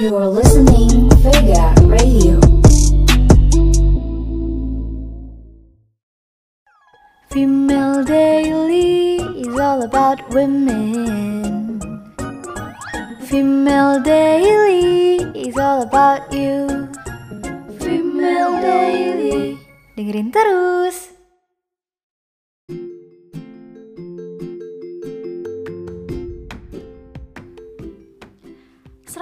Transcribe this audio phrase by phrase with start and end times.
[0.00, 2.40] You're listening Vega Radio.
[7.28, 11.76] Female Daily is all about women.
[13.28, 16.88] Female Daily is all about you.
[17.84, 19.60] Female Daily.
[19.92, 21.07] Dengerin terus.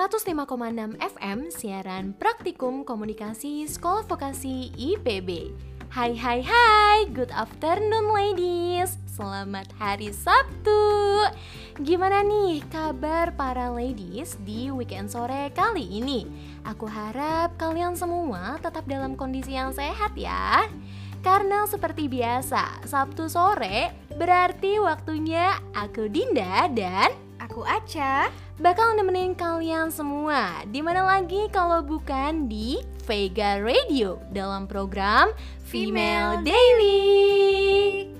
[0.06, 5.51] ...105,6 FM siaran praktikum komunikasi Sekolah Vokasi IPB
[5.91, 9.02] Hai hai hai, good afternoon ladies.
[9.10, 10.79] Selamat hari Sabtu.
[11.82, 16.23] Gimana nih kabar para ladies di weekend sore kali ini?
[16.62, 20.70] Aku harap kalian semua tetap dalam kondisi yang sehat ya.
[21.18, 27.10] Karena seperti biasa, Sabtu sore berarti waktunya aku Dinda dan
[27.43, 34.66] Aku Aca bakal nemenin kalian semua Di mana lagi kalau bukan di Vega Radio dalam
[34.66, 35.30] program
[35.63, 38.16] Female Daily.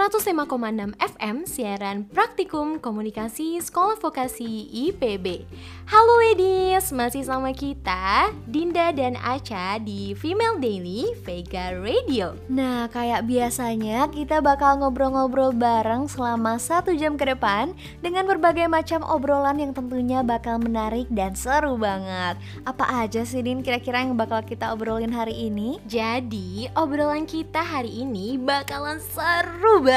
[0.00, 5.44] 105,6 FM siaran praktikum komunikasi Sekolah Vokasi IPB.
[5.84, 12.32] Halo ladies, masih sama kita Dinda dan Aca di Female Daily Vega Radio.
[12.48, 19.04] Nah, kayak biasanya kita bakal ngobrol-ngobrol bareng selama satu jam ke depan dengan berbagai macam
[19.04, 22.40] obrolan yang tentunya bakal menarik dan seru banget.
[22.64, 25.76] Apa aja sih Din kira-kira yang bakal kita obrolin hari ini?
[25.84, 29.89] Jadi, obrolan kita hari ini bakalan seru banget,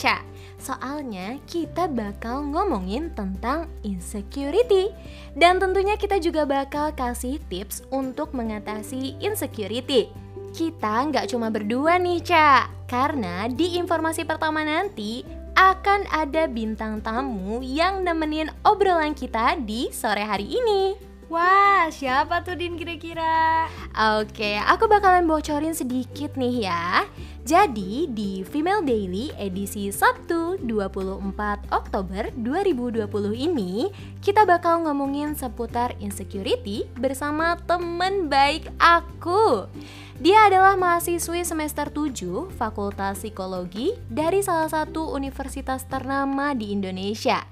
[0.00, 0.24] Ca.
[0.56, 4.88] Soalnya kita bakal ngomongin tentang insecurity
[5.36, 10.08] Dan tentunya kita juga bakal kasih tips untuk mengatasi insecurity
[10.56, 15.20] Kita nggak cuma berdua nih Ca Karena di informasi pertama nanti
[15.52, 20.96] akan ada bintang tamu yang nemenin obrolan kita di sore hari ini
[21.28, 23.68] Wah, siapa tuh Din kira-kira?
[24.20, 27.04] Oke, aku bakalan bocorin sedikit nih ya.
[27.44, 33.04] Jadi di Female Daily edisi Sabtu 24 Oktober 2020
[33.36, 33.92] ini
[34.24, 39.68] kita bakal ngomongin seputar insecurity bersama temen baik aku.
[40.14, 47.42] Dia adalah mahasiswi semester 7 Fakultas Psikologi dari salah satu universitas ternama di Indonesia.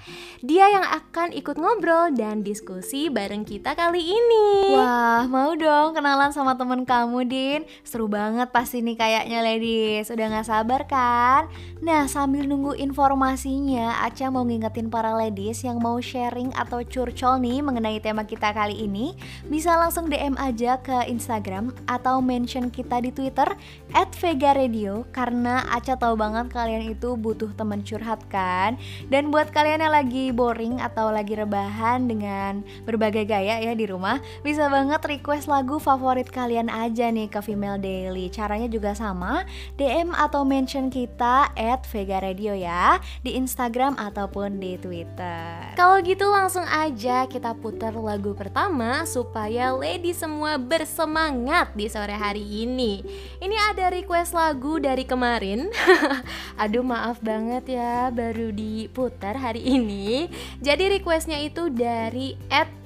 [0.46, 4.78] Dia yang akan ikut ngobrol dan diskusi bareng kita kali ini.
[4.78, 7.60] Wah, mau dong kenalan sama temen kamu, Din.
[7.82, 10.14] Seru banget pasti nih kayaknya, ladies.
[10.14, 11.50] Udah gak sabar kan?
[11.82, 17.58] Nah, sambil nunggu informasinya, Aca mau ngingetin para ladies yang mau sharing atau curcol nih
[17.58, 19.18] mengenai tema kita kali ini,
[19.50, 23.48] bisa langsung DM aja ke Instagram atau mention kita di Twitter
[23.94, 28.76] @vega_radio karena Aca tahu banget kalian itu butuh teman curhat kan.
[29.08, 34.20] Dan buat kalian yang lagi boring atau lagi rebahan dengan berbagai gaya ya di rumah,
[34.44, 38.28] bisa banget request lagu favorit kalian aja nih ke Female Daily.
[38.28, 39.48] Caranya juga sama,
[39.80, 45.72] DM atau mention kita @vega_radio ya di Instagram ataupun di Twitter.
[45.78, 52.41] Kalau gitu langsung aja kita putar lagu pertama supaya lady semua bersemangat di sore hari
[52.42, 53.02] ini.
[53.38, 55.70] Ini ada request lagu dari kemarin.
[56.62, 60.26] Aduh maaf banget ya baru diputar hari ini.
[60.58, 62.34] Jadi requestnya itu dari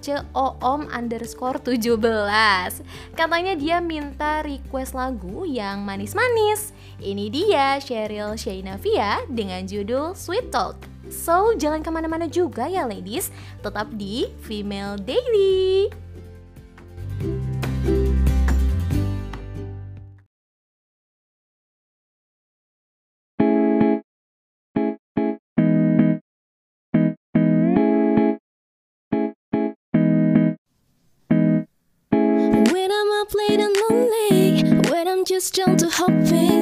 [0.05, 1.99] @coom underscore 17
[3.17, 6.77] Katanya dia minta request lagu yang manis-manis.
[7.03, 10.97] Ini dia Cheryl Shainavia dengan judul Sweet Talk.
[11.07, 13.31] So, jangan ke mana-mana juga ya ladies,
[13.63, 16.06] tetap di Female Daily.
[35.57, 36.56] still to help me.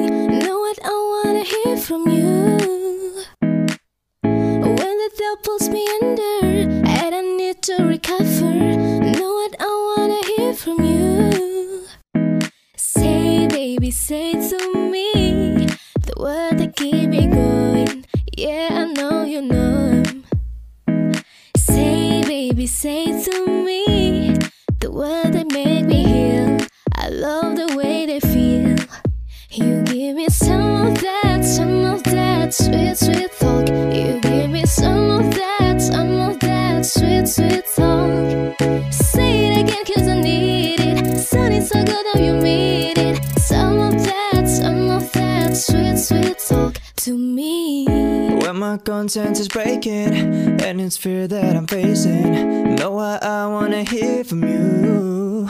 [49.15, 50.13] Conscience is breaking,
[50.61, 52.75] and it's fear that I'm facing.
[52.75, 55.49] Know what I wanna hear from you.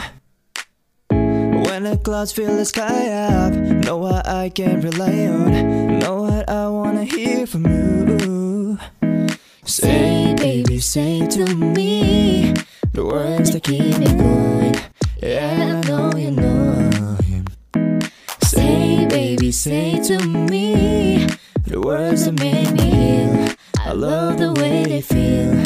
[1.10, 5.98] When the clouds fill the sky up, know what I can rely on.
[5.98, 8.78] Know what I wanna hear from you.
[9.64, 12.54] Say, baby, say to me
[12.92, 14.76] the words that keep me going.
[15.20, 17.46] Yeah, I know you know him.
[18.44, 21.26] Say, baby, say to me
[21.66, 23.45] the words that make me heal.
[23.86, 25.62] I love the way they feel.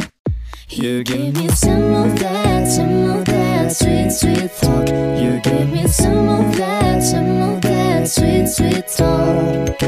[0.69, 4.89] You give me some of that, some of that sweet, sweet talk.
[5.19, 9.81] You give me some of that, some of that sweet, sweet talk.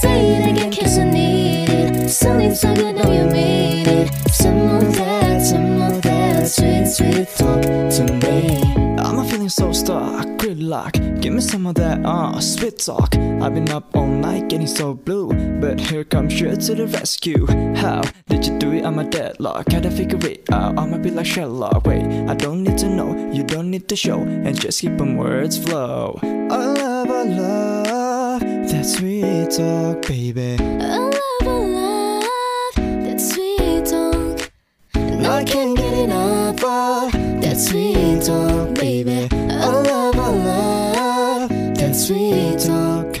[0.00, 2.10] Say it again, cause I need it.
[2.10, 4.12] Something so good, know you made it.
[4.34, 8.60] Some of that, some of that sweet, sweet talk to me.
[8.98, 10.28] I'm not feeling so stuck,
[10.58, 11.20] gridlock.
[11.20, 13.14] Give me some of that, uh, sweet talk.
[13.16, 15.28] I've been up all night getting so blue,
[15.60, 17.46] but here comes you to the rescue.
[17.76, 18.84] How did you do it?
[18.84, 19.66] I'm a deadlock.
[19.66, 20.78] Gotta figure it out.
[20.78, 21.86] I'ma be like Sherlock.
[21.86, 25.16] Wait, I don't need to know, you don't need to show, and just keep them
[25.16, 26.18] words flow.
[26.22, 30.56] I love, I love that sweet talk, baby.
[30.60, 32.74] I love, I love
[33.04, 34.50] that sweet talk.
[34.94, 37.12] And I can't get enough of
[37.42, 39.28] that sweet talk, baby.
[39.32, 40.07] I love,
[40.38, 43.20] love that sweet talk.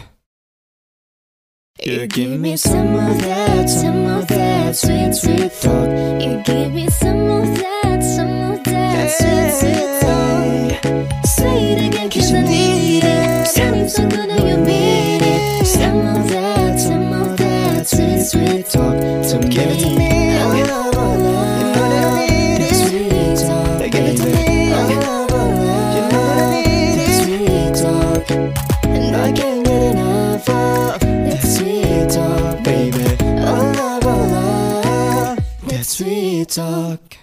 [1.82, 5.88] You give me some of that, some of that sweet, sweet talk.
[6.20, 11.24] You give me some of that, some of that sweet, sweet talk.
[11.24, 13.46] Say it again, cause I need it.
[13.46, 15.66] Something so good, know you mean it.
[15.66, 18.94] Some of that, some of that Sweet, sweet talk
[19.42, 19.48] me.
[19.48, 20.36] Give it to me.
[20.36, 20.87] I
[36.48, 37.20] talk.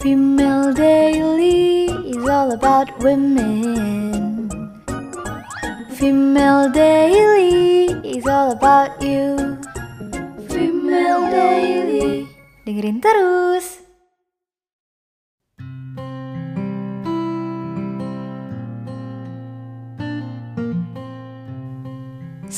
[0.00, 4.48] Female Daily is all about women.
[5.92, 9.60] Female Daily is all about you.
[10.48, 12.24] Female Daily.
[12.64, 13.79] Dengerin terus.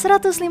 [0.03, 0.43] ...105,6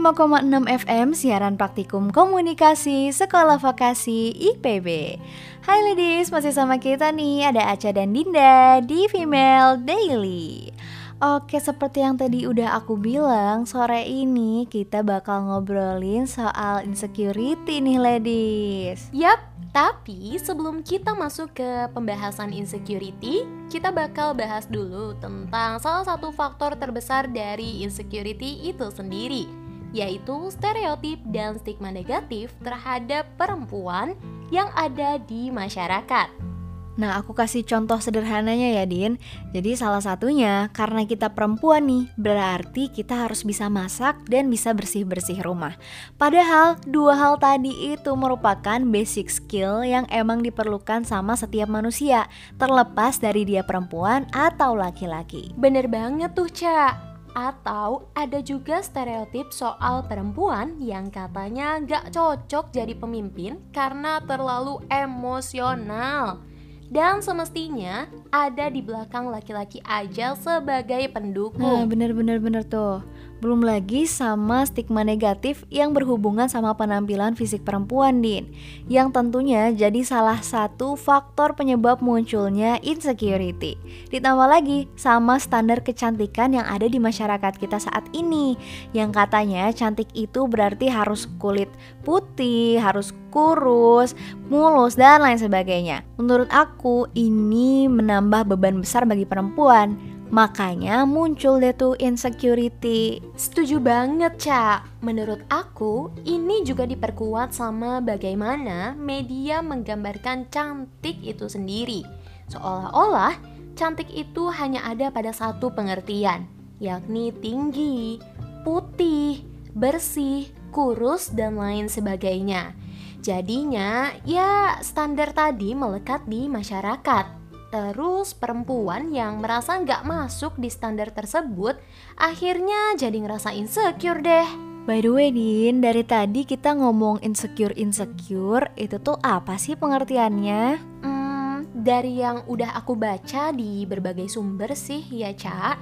[0.63, 5.19] FM siaran praktikum komunikasi Sekolah Vokasi IPB
[5.67, 10.71] Hai ladies, masih sama kita nih Ada Aca dan Dinda di Female Daily.
[11.19, 17.99] Oke, seperti yang tadi udah aku bilang Sore ini kita bakal ngobrolin soal insecurity nih
[17.99, 19.11] ladies.
[19.11, 26.27] Yap, tapi sebelum kita masuk ke pembahasan insecurity, kita bakal bahas dulu tentang salah satu
[26.35, 29.47] faktor terbesar dari insecurity itu sendiri,
[29.95, 34.19] yaitu stereotip dan stigma negatif terhadap perempuan
[34.51, 36.50] yang ada di masyarakat.
[36.99, 39.15] Nah, aku kasih contoh sederhananya ya, Din.
[39.55, 45.39] Jadi salah satunya karena kita perempuan nih, berarti kita harus bisa masak dan bisa bersih-bersih
[45.39, 45.79] rumah.
[46.19, 52.27] Padahal dua hal tadi itu merupakan basic skill yang emang diperlukan sama setiap manusia,
[52.59, 55.55] terlepas dari dia perempuan atau laki-laki.
[55.55, 56.99] Bener banget tuh, Ca.
[57.31, 66.50] Atau ada juga stereotip soal perempuan yang katanya gak cocok jadi pemimpin karena terlalu emosional.
[66.91, 68.03] Dan semestinya
[68.35, 71.87] ada di belakang laki-laki aja sebagai Nah, pendukung.
[71.87, 72.99] bener-bener bener tuh.
[73.41, 78.53] Belum lagi sama stigma negatif yang berhubungan sama penampilan fisik perempuan, Din.
[78.85, 83.81] Yang tentunya jadi salah satu faktor penyebab munculnya insecurity.
[84.13, 88.61] Ditambah lagi sama standar kecantikan yang ada di masyarakat kita saat ini.
[88.93, 91.73] Yang katanya cantik itu berarti harus kulit
[92.05, 94.13] putih, harus kurus,
[94.53, 96.05] mulus, dan lain sebagainya.
[96.21, 100.20] Menurut aku, ini menambah beban besar bagi perempuan.
[100.31, 103.19] Makanya muncul deh tuh insecurity.
[103.35, 105.03] Setuju banget, Cak.
[105.03, 112.07] Menurut aku, ini juga diperkuat sama bagaimana media menggambarkan cantik itu sendiri.
[112.47, 113.35] Seolah-olah
[113.75, 116.47] cantik itu hanya ada pada satu pengertian,
[116.79, 118.23] yakni tinggi,
[118.63, 119.43] putih,
[119.75, 122.71] bersih, kurus, dan lain sebagainya.
[123.19, 127.40] Jadinya, ya standar tadi melekat di masyarakat.
[127.71, 131.79] Terus perempuan yang merasa nggak masuk di standar tersebut
[132.19, 134.47] akhirnya jadi ngerasa insecure deh.
[134.83, 140.63] By the way, Din, dari tadi kita ngomong insecure-insecure, itu tuh apa sih pengertiannya?
[141.05, 145.77] Hmm, dari yang udah aku baca di berbagai sumber sih ya Ca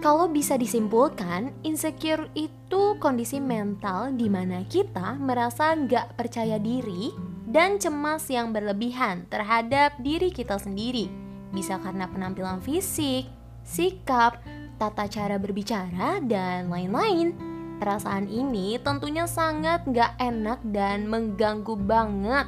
[0.00, 7.12] Kalau bisa disimpulkan, insecure itu kondisi mental di mana kita merasa nggak percaya diri
[7.46, 13.26] dan cemas yang berlebihan terhadap diri kita sendiri Bisa karena penampilan fisik,
[13.64, 14.40] sikap,
[14.78, 17.34] tata cara berbicara, dan lain-lain.
[17.78, 22.46] Perasaan ini tentunya sangat nggak enak dan mengganggu banget.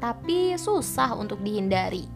[0.00, 2.15] Tapi susah untuk dihindari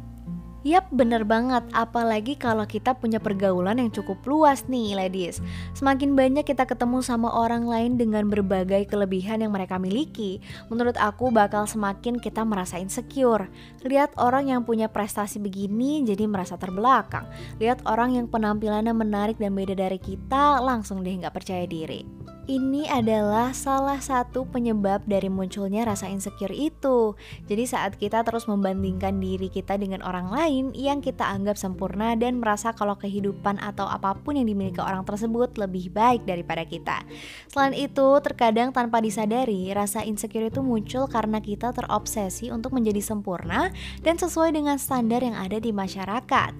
[0.61, 1.64] Yap, bener banget.
[1.73, 5.40] Apalagi kalau kita punya pergaulan yang cukup luas nih, ladies.
[5.73, 10.37] Semakin banyak kita ketemu sama orang lain dengan berbagai kelebihan yang mereka miliki,
[10.69, 13.49] menurut aku bakal semakin kita merasa insecure.
[13.88, 17.25] Lihat orang yang punya prestasi begini jadi merasa terbelakang.
[17.57, 22.05] Lihat orang yang penampilannya menarik dan beda dari kita, langsung deh nggak percaya diri.
[22.50, 27.14] Ini adalah salah satu penyebab dari munculnya rasa insecure itu.
[27.47, 32.42] Jadi saat kita terus membandingkan diri kita dengan orang lain yang kita anggap sempurna dan
[32.42, 37.07] merasa kalau kehidupan atau apa pun yang dimiliki orang tersebut lebih baik daripada kita.
[37.47, 43.71] Selain itu, terkadang tanpa disadari, rasa insecure itu muncul karena kita terobsesi untuk menjadi sempurna
[44.02, 46.52] dan sesuai dengan standar yang ada di masyarakat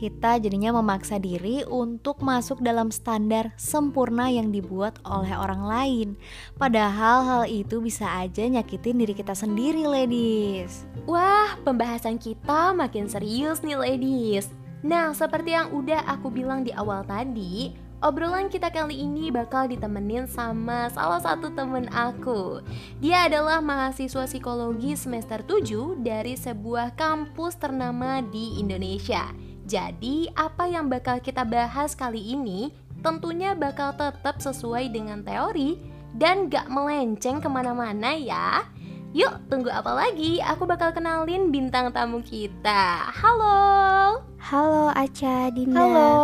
[0.00, 6.08] kita jadinya memaksa diri untuk masuk dalam standar sempurna yang dibuat oleh orang lain.
[6.56, 10.88] Padahal hal itu bisa aja nyakitin diri kita sendiri, ladies.
[11.04, 14.48] Wah, pembahasan kita makin serius nih, ladies.
[14.80, 20.24] Nah, seperti yang udah aku bilang di awal tadi, Obrolan kita kali ini bakal ditemenin
[20.24, 22.64] sama salah satu temen aku
[22.96, 29.28] Dia adalah mahasiswa psikologi semester 7 dari sebuah kampus ternama di Indonesia
[29.70, 32.74] jadi, apa yang bakal kita bahas kali ini
[33.06, 35.78] tentunya bakal tetap sesuai dengan teori
[36.18, 38.66] dan gak melenceng ke mana-mana ya.
[39.14, 40.42] Yuk, tunggu apa lagi?
[40.42, 43.14] Aku bakal kenalin bintang tamu kita.
[43.14, 44.18] Halo.
[44.42, 45.78] Halo Aca, Dinda.
[45.78, 46.14] Halo.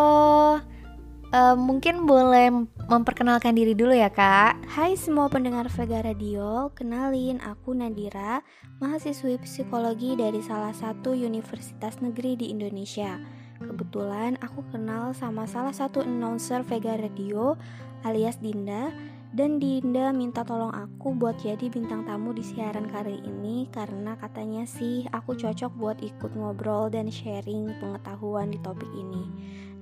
[1.31, 2.51] Uh, mungkin boleh
[2.87, 8.47] memperkenalkan diri dulu ya kak Hai semua pendengar Vega Radio Kenalin, aku Nadira
[8.79, 13.19] Mahasiswi psikologi dari salah satu universitas negeri di Indonesia
[13.57, 17.57] Kebetulan aku kenal sama salah satu announcer Vega Radio
[18.05, 18.93] alias Dinda
[19.33, 24.65] dan Dinda minta tolong aku buat jadi bintang tamu di siaran kali ini karena katanya
[24.65, 29.25] sih aku cocok buat ikut ngobrol dan sharing pengetahuan di topik ini.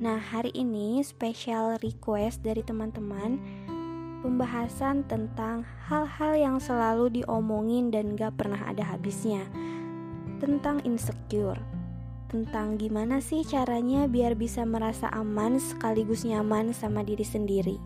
[0.03, 3.39] Nah, hari ini special request dari teman-teman
[4.27, 9.47] pembahasan tentang hal-hal yang selalu diomongin dan gak pernah ada habisnya
[10.43, 11.61] tentang insecure
[12.35, 17.79] tentang gimana sih caranya biar bisa merasa aman sekaligus nyaman sama diri sendiri.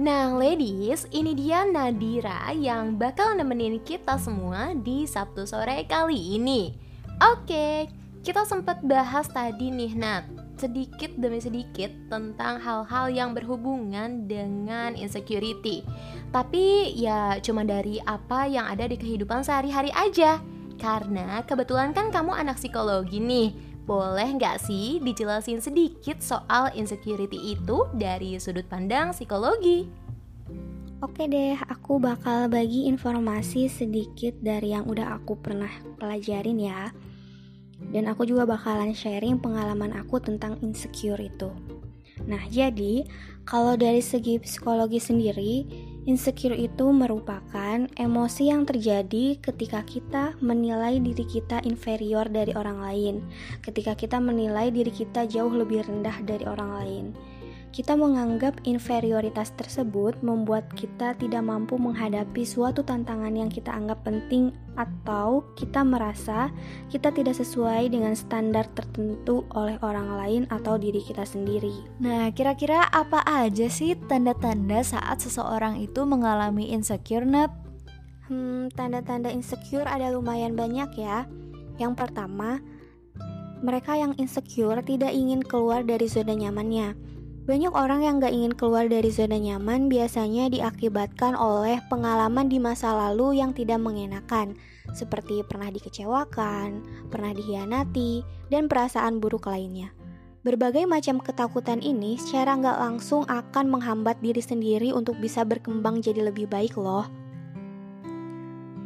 [0.00, 6.72] Nah, ladies, ini dia Nadira yang bakal nemenin kita semua di Sabtu sore kali ini.
[7.20, 7.92] Oke,
[8.24, 10.24] kita sempat bahas tadi nih, Nat,
[10.56, 15.84] sedikit demi sedikit tentang hal-hal yang berhubungan dengan insecurity.
[16.32, 20.40] Tapi ya cuma dari apa yang ada di kehidupan sehari-hari aja.
[20.76, 23.52] Karena kebetulan kan kamu anak psikologi nih
[23.86, 29.86] boleh nggak sih dijelasin sedikit soal insecurity itu dari sudut pandang psikologi?
[31.04, 36.90] Oke deh, aku bakal bagi informasi sedikit dari yang udah aku pernah pelajarin ya.
[37.92, 41.52] Dan aku juga bakalan sharing pengalaman aku tentang insecure itu.
[42.24, 43.04] Nah, jadi
[43.44, 45.68] kalau dari segi psikologi sendiri,
[46.06, 53.16] Insecure itu merupakan emosi yang terjadi ketika kita menilai diri kita inferior dari orang lain,
[53.66, 57.04] ketika kita menilai diri kita jauh lebih rendah dari orang lain.
[57.76, 64.48] Kita menganggap inferioritas tersebut membuat kita tidak mampu menghadapi suatu tantangan yang kita anggap penting
[64.80, 66.48] atau kita merasa
[66.88, 71.84] kita tidak sesuai dengan standar tertentu oleh orang lain atau diri kita sendiri.
[72.00, 77.52] Nah, kira-kira apa aja sih tanda-tanda saat seseorang itu mengalami insecure, Nat?
[78.32, 81.28] Hmm, tanda-tanda insecure ada lumayan banyak ya.
[81.76, 82.56] Yang pertama,
[83.60, 87.15] mereka yang insecure tidak ingin keluar dari zona nyamannya
[87.46, 92.90] banyak orang yang gak ingin keluar dari zona nyaman biasanya diakibatkan oleh pengalaman di masa
[92.90, 94.58] lalu yang tidak mengenakan,
[94.90, 99.94] seperti pernah dikecewakan, pernah dikhianati, dan perasaan buruk lainnya.
[100.42, 106.26] Berbagai macam ketakutan ini secara nggak langsung akan menghambat diri sendiri untuk bisa berkembang jadi
[106.26, 107.06] lebih baik loh.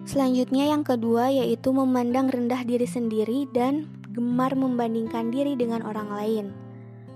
[0.05, 6.60] Selanjutnya yang kedua yaitu memandang rendah diri sendiri dan gemar membandingkan diri dengan orang lain.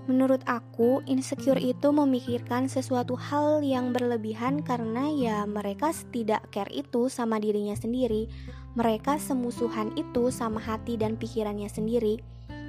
[0.04, 7.08] Menurut aku, insecure itu memikirkan sesuatu hal yang berlebihan karena ya mereka tidak care itu
[7.08, 8.28] sama dirinya sendiri.
[8.76, 12.20] Mereka semusuhan itu sama hati dan pikirannya sendiri.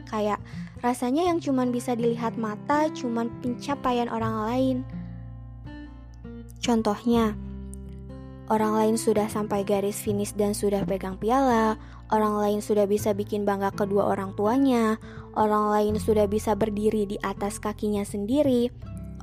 [0.07, 0.39] Kayak
[0.79, 4.77] rasanya yang cuman bisa dilihat mata cuman pencapaian orang lain.
[6.63, 7.35] Contohnya,
[8.47, 11.75] orang lain sudah sampai garis finish dan sudah pegang piala,
[12.13, 14.97] orang lain sudah bisa bikin bangga kedua orang tuanya,
[15.35, 18.71] orang lain sudah bisa berdiri di atas kakinya sendiri,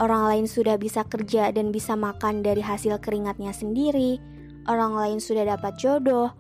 [0.01, 4.21] orang lain sudah bisa kerja dan bisa makan dari hasil keringatnya sendiri,
[4.69, 6.33] orang lain sudah dapat jodoh,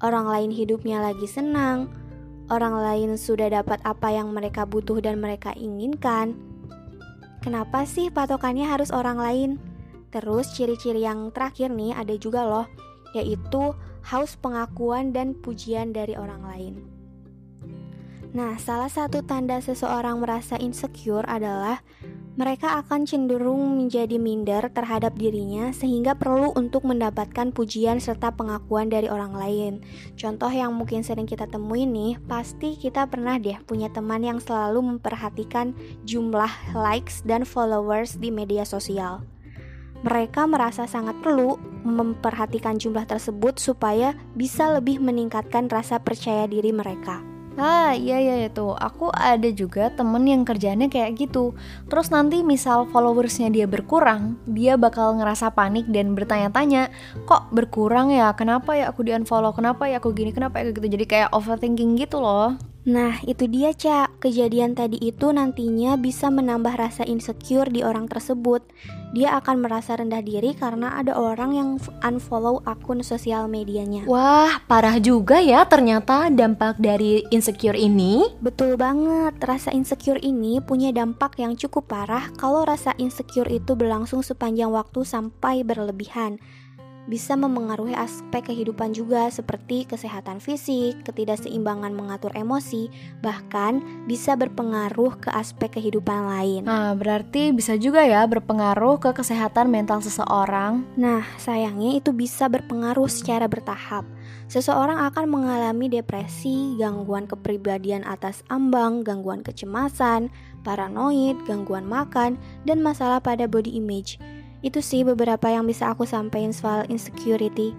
[0.00, 1.90] orang lain hidupnya lagi senang,
[2.48, 6.38] orang lain sudah dapat apa yang mereka butuh dan mereka inginkan.
[7.42, 9.50] Kenapa sih patokannya harus orang lain?
[10.10, 12.66] Terus ciri-ciri yang terakhir nih ada juga loh,
[13.14, 13.74] yaitu
[14.06, 16.95] haus pengakuan dan pujian dari orang lain.
[18.36, 21.80] Nah, salah satu tanda seseorang merasa insecure adalah
[22.36, 29.08] mereka akan cenderung menjadi minder terhadap dirinya sehingga perlu untuk mendapatkan pujian serta pengakuan dari
[29.08, 29.72] orang lain.
[30.20, 34.84] Contoh yang mungkin sering kita temui nih, pasti kita pernah deh punya teman yang selalu
[34.84, 35.72] memperhatikan
[36.04, 39.24] jumlah likes dan followers di media sosial.
[40.04, 41.56] Mereka merasa sangat perlu
[41.88, 47.35] memperhatikan jumlah tersebut supaya bisa lebih meningkatkan rasa percaya diri mereka.
[47.56, 51.56] Ah iya iya itu Aku ada juga temen yang kerjanya kayak gitu
[51.88, 56.92] Terus nanti misal followersnya dia berkurang Dia bakal ngerasa panik dan bertanya-tanya
[57.24, 58.36] Kok berkurang ya?
[58.36, 59.56] Kenapa ya aku di unfollow?
[59.56, 60.36] Kenapa ya aku gini?
[60.36, 60.84] Kenapa ya gitu?
[60.84, 64.22] Jadi kayak overthinking gitu loh Nah, itu dia, Cak.
[64.22, 68.62] Kejadian tadi itu nantinya bisa menambah rasa insecure di orang tersebut.
[69.10, 71.68] Dia akan merasa rendah diri karena ada orang yang
[72.06, 74.06] unfollow akun sosial medianya.
[74.06, 78.38] Wah, parah juga ya ternyata dampak dari insecure ini.
[78.38, 84.22] Betul banget, rasa insecure ini punya dampak yang cukup parah kalau rasa insecure itu berlangsung
[84.22, 86.38] sepanjang waktu sampai berlebihan
[87.06, 92.90] bisa memengaruhi aspek kehidupan juga seperti kesehatan fisik, ketidakseimbangan mengatur emosi,
[93.22, 96.62] bahkan bisa berpengaruh ke aspek kehidupan lain.
[96.66, 103.08] Nah berarti bisa juga ya berpengaruh ke kesehatan mental seseorang Nah, sayangnya itu bisa berpengaruh
[103.10, 104.04] secara bertahap.
[104.46, 110.30] Seseorang akan mengalami depresi, gangguan kepribadian atas ambang, gangguan kecemasan,
[110.62, 114.18] paranoid, gangguan makan, dan masalah pada body image.
[114.66, 117.70] Itu sih beberapa yang bisa aku sampaikan soal insecurity.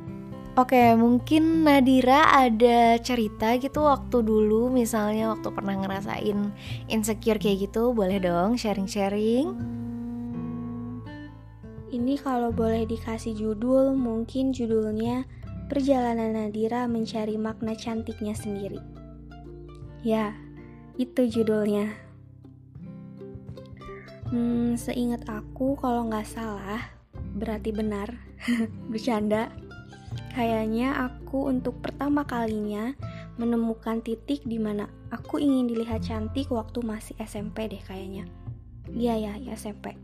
[0.56, 6.50] Oke, mungkin Nadira ada cerita gitu waktu dulu misalnya waktu pernah ngerasain
[6.88, 9.52] insecure kayak gitu, boleh dong sharing-sharing?
[11.94, 15.28] Ini kalau boleh dikasih judul, mungkin judulnya
[15.68, 18.80] Perjalanan Nadira Mencari Makna Cantiknya Sendiri.
[20.02, 20.32] Ya,
[20.96, 22.07] itu judulnya.
[24.28, 26.84] Hmm, seingat aku kalau nggak salah,
[27.16, 28.12] berarti benar.
[28.92, 29.48] Bercanda.
[30.36, 32.92] Kayaknya aku untuk pertama kalinya
[33.40, 38.28] menemukan titik di mana aku ingin dilihat cantik waktu masih SMP deh kayaknya.
[38.92, 39.96] Iya ya, ya SMP.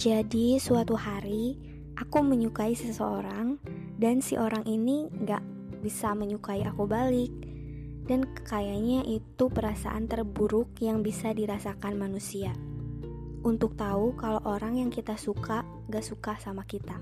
[0.00, 1.60] Jadi suatu hari
[2.00, 3.60] aku menyukai seseorang
[4.00, 5.44] dan si orang ini nggak
[5.84, 7.32] bisa menyukai aku balik.
[8.08, 12.56] Dan kayaknya itu perasaan terburuk yang bisa dirasakan manusia
[13.40, 16.96] untuk tahu kalau orang yang kita suka gak suka sama kita.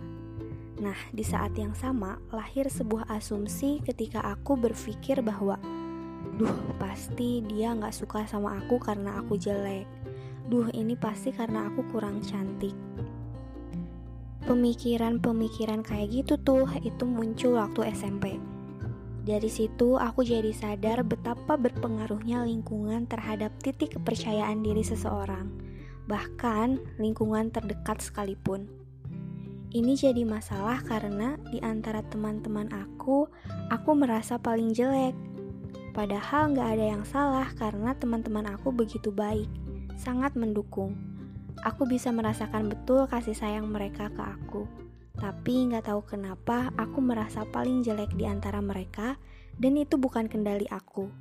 [0.78, 5.58] Nah, di saat yang sama lahir sebuah asumsi ketika aku berpikir bahwa,
[6.38, 9.90] duh pasti dia gak suka sama aku karena aku jelek.
[10.46, 12.72] Duh ini pasti karena aku kurang cantik.
[14.46, 18.38] Pemikiran-pemikiran kayak gitu tuh itu muncul waktu SMP.
[19.26, 25.67] Dari situ aku jadi sadar betapa berpengaruhnya lingkungan terhadap titik kepercayaan diri seseorang
[26.08, 28.66] bahkan lingkungan terdekat sekalipun.
[29.68, 33.28] Ini jadi masalah karena di antara teman-teman aku,
[33.68, 35.12] aku merasa paling jelek.
[35.92, 39.46] Padahal nggak ada yang salah karena teman-teman aku begitu baik,
[40.00, 40.96] sangat mendukung.
[41.68, 44.64] Aku bisa merasakan betul kasih sayang mereka ke aku.
[45.20, 49.20] Tapi nggak tahu kenapa aku merasa paling jelek di antara mereka
[49.60, 51.12] dan itu bukan kendali aku.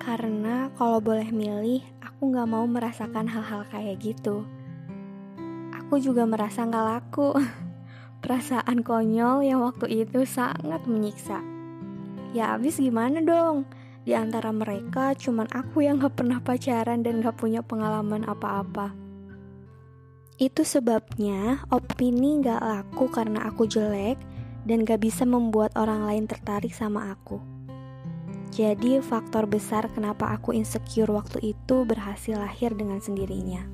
[0.00, 1.82] Karena kalau boleh milih,
[2.22, 4.46] aku gak mau merasakan hal-hal kayak gitu.
[5.74, 7.34] Aku juga merasa gak laku.
[8.22, 11.42] Perasaan konyol yang waktu itu sangat menyiksa.
[12.30, 13.66] Ya abis gimana dong?
[14.06, 18.94] Di antara mereka cuman aku yang gak pernah pacaran dan gak punya pengalaman apa-apa.
[20.38, 24.22] Itu sebabnya opini gak laku karena aku jelek
[24.62, 27.51] dan gak bisa membuat orang lain tertarik sama aku.
[28.52, 33.64] Jadi faktor besar kenapa aku insecure waktu itu berhasil lahir dengan sendirinya.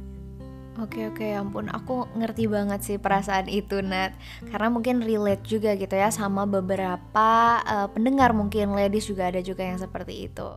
[0.78, 4.14] Oke oke ya ampun aku ngerti banget sih perasaan itu Nat
[4.46, 9.66] Karena mungkin relate juga gitu ya sama beberapa uh, pendengar mungkin ladies juga ada juga
[9.66, 10.54] yang seperti itu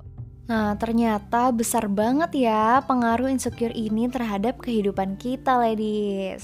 [0.51, 6.43] Nah, ternyata besar banget ya pengaruh insecure ini terhadap kehidupan kita, ladies.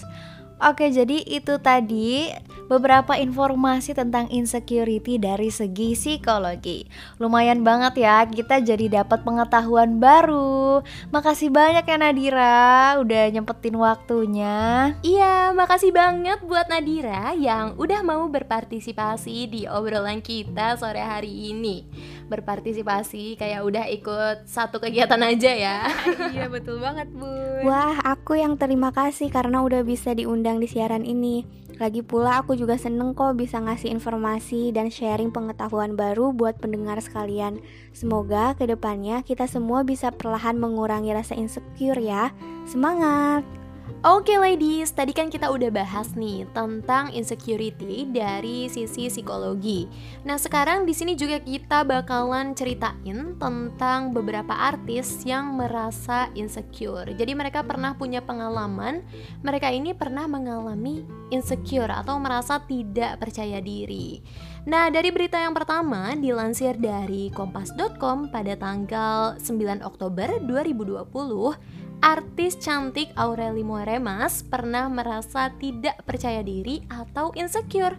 [0.58, 2.34] Oke, jadi itu tadi
[2.66, 6.90] beberapa informasi tentang insecurity dari segi psikologi.
[7.22, 10.82] Lumayan banget ya, kita jadi dapat pengetahuan baru.
[11.14, 14.58] Makasih banyak ya Nadira, udah nyempetin waktunya.
[15.06, 21.86] Iya, makasih banget buat Nadira yang udah mau berpartisipasi di obrolan kita sore hari ini.
[22.28, 25.78] Berpartisipasi kayak udah ikut satu kegiatan aja ya.
[26.36, 27.28] iya, betul banget, Bu.
[27.64, 31.48] Wah, aku yang terima kasih karena udah bisa diundang di siaran ini.
[31.78, 36.98] Lagi pula aku juga seneng kok bisa ngasih informasi dan sharing pengetahuan baru buat pendengar
[37.00, 37.62] sekalian.
[37.94, 42.34] Semoga ke depannya kita semua bisa perlahan mengurangi rasa insecure ya.
[42.66, 43.57] Semangat!
[44.06, 49.90] Oke ladies, tadi kan kita udah bahas nih tentang insecurity dari sisi psikologi.
[50.22, 57.10] Nah, sekarang di sini juga kita bakalan ceritain tentang beberapa artis yang merasa insecure.
[57.16, 59.02] Jadi mereka pernah punya pengalaman,
[59.42, 61.02] mereka ini pernah mengalami
[61.34, 64.22] insecure atau merasa tidak percaya diri.
[64.68, 73.10] Nah, dari berita yang pertama dilansir dari kompas.com pada tanggal 9 Oktober 2020 artis cantik
[73.18, 77.98] Aureli Moremas pernah merasa tidak percaya diri atau insecure.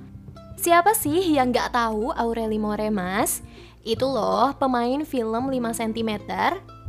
[0.59, 3.43] Siapa sih yang gak tahu Aureli Moremas?
[3.87, 6.11] Itu loh pemain film 5 cm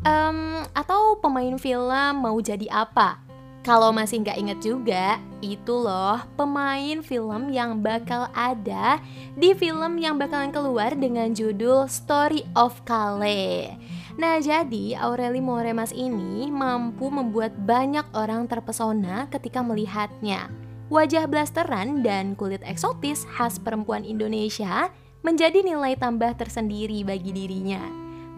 [0.04, 3.30] um, atau pemain film Mau Jadi Apa.
[3.60, 9.04] Kalau masih nggak inget juga, itu loh pemain film yang bakal ada
[9.36, 13.76] di film yang bakalan keluar dengan judul Story of Kale.
[14.20, 20.52] Nah, jadi Aureli Moremas ini mampu membuat banyak orang terpesona ketika melihatnya.
[20.92, 24.92] Wajah blasteran dan kulit eksotis khas perempuan Indonesia
[25.24, 27.80] menjadi nilai tambah tersendiri bagi dirinya.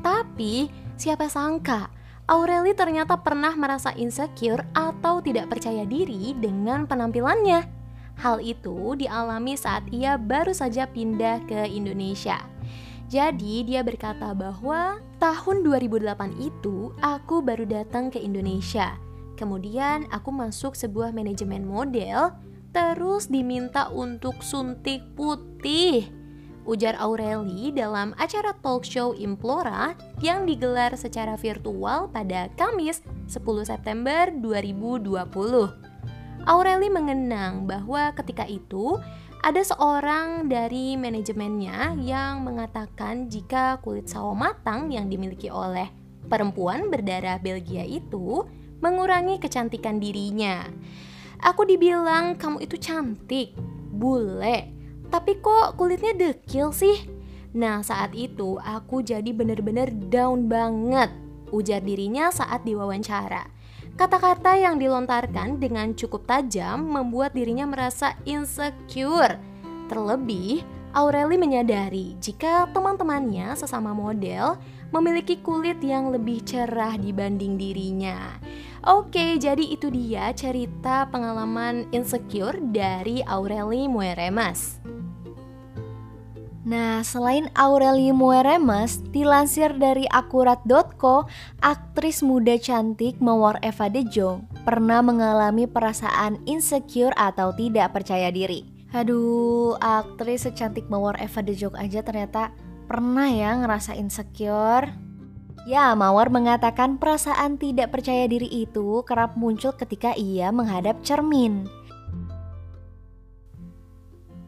[0.06, 0.70] Tapi,
[1.02, 1.89] siapa sangka
[2.30, 7.65] Aureli ternyata pernah merasa insecure atau tidak percaya diri dengan penampilannya.
[8.22, 12.38] Hal itu dialami saat ia baru saja pindah ke Indonesia.
[13.12, 18.95] Jadi dia berkata bahwa tahun 2008 itu aku baru datang ke Indonesia.
[19.36, 22.32] Kemudian aku masuk sebuah manajemen model,
[22.71, 26.08] terus diminta untuk suntik putih.
[26.63, 29.91] Ujar Aureli dalam acara talk show Implora
[30.24, 35.19] yang digelar secara virtual pada Kamis 10 September 2020.
[36.47, 38.95] Aureli mengenang bahwa ketika itu
[39.42, 45.90] ada seorang dari manajemennya yang mengatakan jika kulit sawo matang yang dimiliki oleh
[46.30, 48.46] perempuan berdarah Belgia itu
[48.86, 50.70] mengurangi kecantikan dirinya.
[51.42, 53.58] Aku dibilang kamu itu cantik,
[53.90, 54.70] bule,
[55.10, 57.10] tapi kok kulitnya dekil sih?
[57.58, 61.10] Nah saat itu aku jadi bener-bener down banget,
[61.50, 63.50] ujar dirinya saat diwawancara.
[64.00, 69.38] Kata-kata yang dilontarkan dengan cukup tajam membuat dirinya merasa insecure.
[69.92, 74.60] Terlebih, Aureli menyadari jika teman-temannya sesama model
[74.92, 78.36] memiliki kulit yang lebih cerah dibanding dirinya.
[78.84, 84.84] Oke, jadi itu dia cerita pengalaman insecure dari Aureli Mueremas.
[86.62, 91.26] Nah, selain Aurelie Mueremas, dilansir dari akurat.co,
[91.58, 98.69] aktris muda cantik Mawar Eva De Jong pernah mengalami perasaan insecure atau tidak percaya diri.
[98.93, 102.54] Aduh, aktris secantik Mawar Eva De Jong aja ternyata
[102.86, 104.93] pernah ya ngerasa insecure.
[105.65, 111.65] Ya, Mawar mengatakan perasaan tidak percaya diri itu kerap muncul ketika ia menghadap cermin.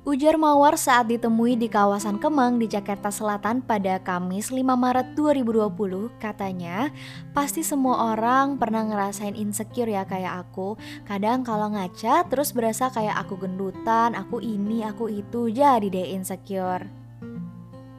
[0.04, 6.20] Ujar Mawar saat ditemui di kawasan Kemang di Jakarta Selatan pada Kamis 5 Maret 2020
[6.20, 6.92] katanya
[7.32, 10.76] pasti semua orang pernah ngerasain insecure ya kayak aku.
[11.08, 16.84] Kadang kalau ngaca terus berasa kayak aku gendutan, aku ini, aku itu jadi deh insecure.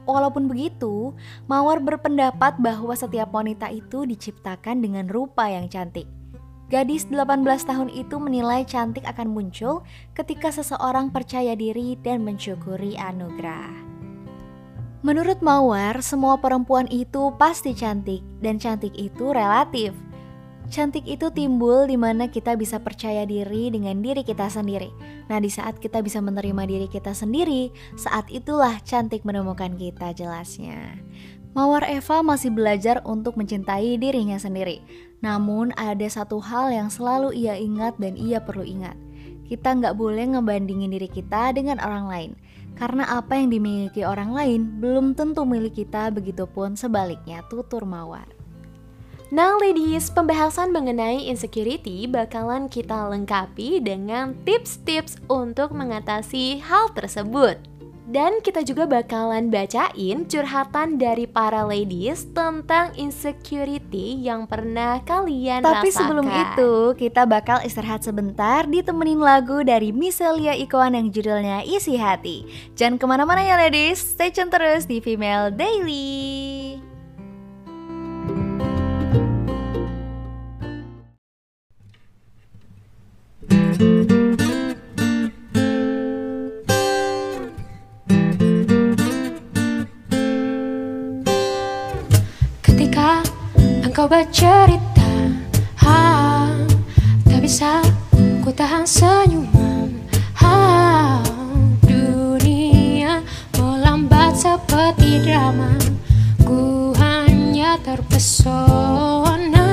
[0.05, 1.09] Walaupun begitu,
[1.49, 6.05] Mawar berpendapat bahwa setiap wanita itu diciptakan dengan rupa yang cantik
[6.65, 9.85] Gadis 18 tahun itu menilai cantik akan muncul
[10.17, 13.69] ketika seseorang percaya diri dan mensyukuri anugerah.
[15.05, 19.93] Menurut Mawar, semua perempuan itu pasti cantik dan cantik itu relatif.
[20.65, 24.89] Cantik itu timbul di mana kita bisa percaya diri dengan diri kita sendiri.
[25.29, 30.97] Nah, di saat kita bisa menerima diri kita sendiri, saat itulah cantik menemukan kita jelasnya.
[31.53, 34.81] Mawar Eva masih belajar untuk mencintai dirinya sendiri.
[35.25, 38.93] Namun ada satu hal yang selalu ia ingat dan ia perlu ingat.
[39.49, 42.31] Kita nggak boleh ngebandingin diri kita dengan orang lain.
[42.77, 48.29] Karena apa yang dimiliki orang lain belum tentu milik kita, begitupun sebaliknya tutur mawar.
[49.33, 57.57] Nah ladies, pembahasan mengenai insecurity bakalan kita lengkapi dengan tips-tips untuk mengatasi hal tersebut.
[58.05, 65.89] Dan kita juga bakalan bacain curhatan dari para ladies tentang insecurity yang pernah kalian Tapi
[65.89, 65.97] rasakan.
[65.97, 72.45] sebelum itu, kita bakal istirahat sebentar ditemenin lagu dari Miselia Ikoan yang judulnya Isi Hati.
[72.77, 76.77] Jangan ke mana-mana ya ladies, stay tune terus di Female Daily.
[83.45, 84.34] Ketika
[94.05, 95.09] engkau bercerita
[95.81, 96.53] ha,
[97.25, 97.81] Tak bisa
[98.45, 99.97] ku tahan senyuman.
[100.37, 101.25] Ha,
[101.81, 103.25] Dunia
[103.57, 105.73] melambat seperti drama.
[106.45, 109.65] Ku hanya terpesona.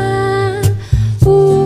[1.21, 1.62] Uh,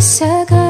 [0.00, 0.69] Ingin segera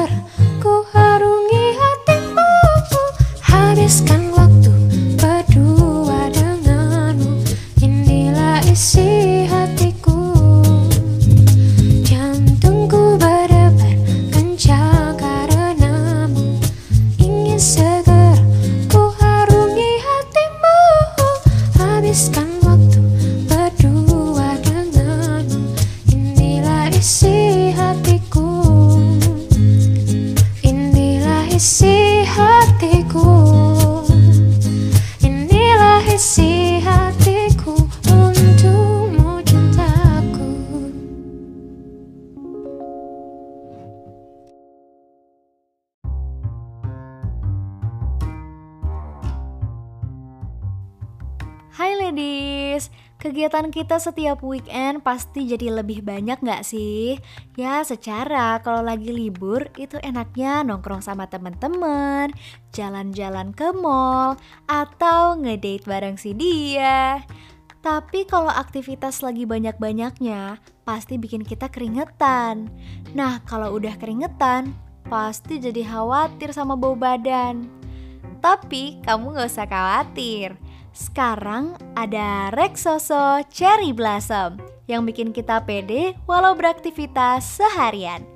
[53.71, 57.17] kita setiap weekend pasti jadi lebih banyak nggak sih?
[57.57, 62.35] Ya secara kalau lagi libur itu enaknya nongkrong sama teman-teman,
[62.75, 67.23] jalan-jalan ke mall, atau ngedate bareng si dia.
[67.81, 72.69] Tapi kalau aktivitas lagi banyak-banyaknya, pasti bikin kita keringetan.
[73.17, 74.77] Nah, kalau udah keringetan,
[75.09, 77.65] pasti jadi khawatir sama bau badan.
[78.37, 80.70] Tapi kamu gak usah khawatir.
[80.91, 84.59] Sekarang ada Rexoso Cherry Blossom
[84.91, 88.27] yang bikin kita pede walau beraktivitas seharian.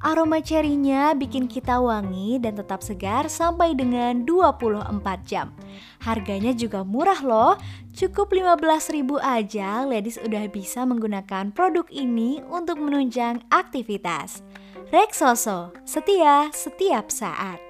[0.00, 4.96] Aroma cherry-nya bikin kita wangi dan tetap segar sampai dengan 24
[5.28, 5.52] jam.
[6.00, 7.60] Harganya juga murah loh,
[7.92, 14.40] cukup 15.000 aja ladies udah bisa menggunakan produk ini untuk menunjang aktivitas.
[14.88, 17.69] Rexoso, setia setiap saat.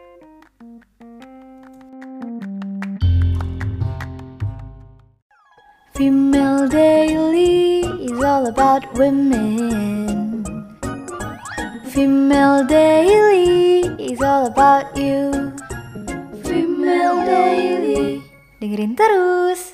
[6.00, 10.40] Female Daily is all about women.
[11.92, 15.52] Female Daily is all about you.
[16.40, 18.24] Female Daily.
[18.64, 19.69] Dengerin terus.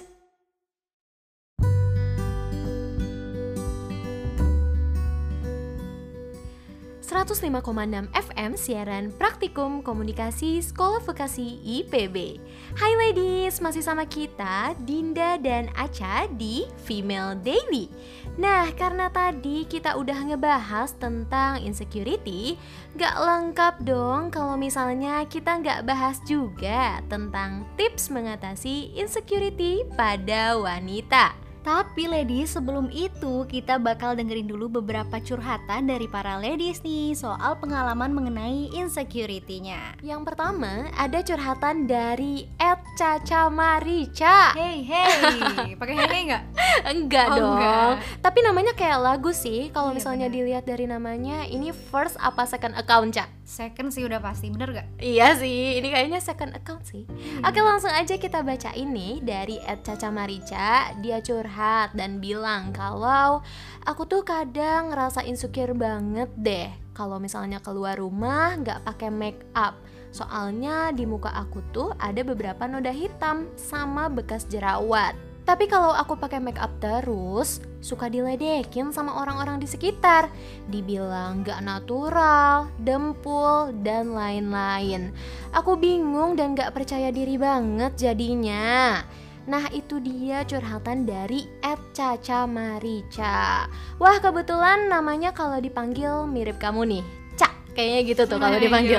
[7.26, 12.38] 105,6 FM siaran praktikum komunikasi Sekolah Vokasi IPB
[12.78, 17.90] Hai ladies, masih sama kita Dinda dan Aca di Female Daily.
[18.38, 22.54] Nah, karena tadi kita udah ngebahas tentang insecurity
[22.94, 31.45] Gak lengkap dong kalau misalnya kita nggak bahas juga tentang tips mengatasi insecurity pada wanita
[31.66, 37.59] Tapi ladies, sebelum itu kita bakal dengerin dulu beberapa curhatan dari para ladies nih soal
[37.59, 39.98] pengalaman mengenai insecurity-nya.
[39.98, 46.42] Yang pertama ada curhatan dari Ed Caca Marica Hey hey, pakai hey hey nggak?
[46.87, 47.92] Enggak Oh, dong enggak.
[48.22, 50.37] Tapi namanya kayak lagu sih Kalau Iya, misalnya benar.
[50.38, 53.26] dilihat dari namanya Ini first apa second account, Ca?
[53.46, 54.98] Second sih udah pasti, bener gak?
[54.98, 57.06] Iya sih, ini kayaknya second account sih.
[57.46, 60.90] Oke langsung aja kita baca ini dari Ed Caca Marica.
[60.98, 63.38] Dia curhat dan bilang kalau
[63.87, 66.66] Aku tuh kadang ngerasa insecure banget deh.
[66.90, 69.78] Kalau misalnya keluar rumah nggak pakai make up.
[70.11, 75.14] Soalnya di muka aku tuh ada beberapa noda hitam sama bekas jerawat
[75.46, 80.26] tapi kalau aku pakai make up terus, suka diledekin sama orang-orang di sekitar.
[80.66, 85.14] Dibilang gak natural, dempul, dan lain-lain.
[85.54, 89.06] Aku bingung dan gak percaya diri banget jadinya.
[89.46, 93.70] Nah itu dia curhatan dari Ed Caca Marica
[94.02, 97.04] Wah kebetulan namanya kalau dipanggil mirip kamu nih
[97.38, 98.98] Cak, kayaknya gitu tuh kalau dipanggil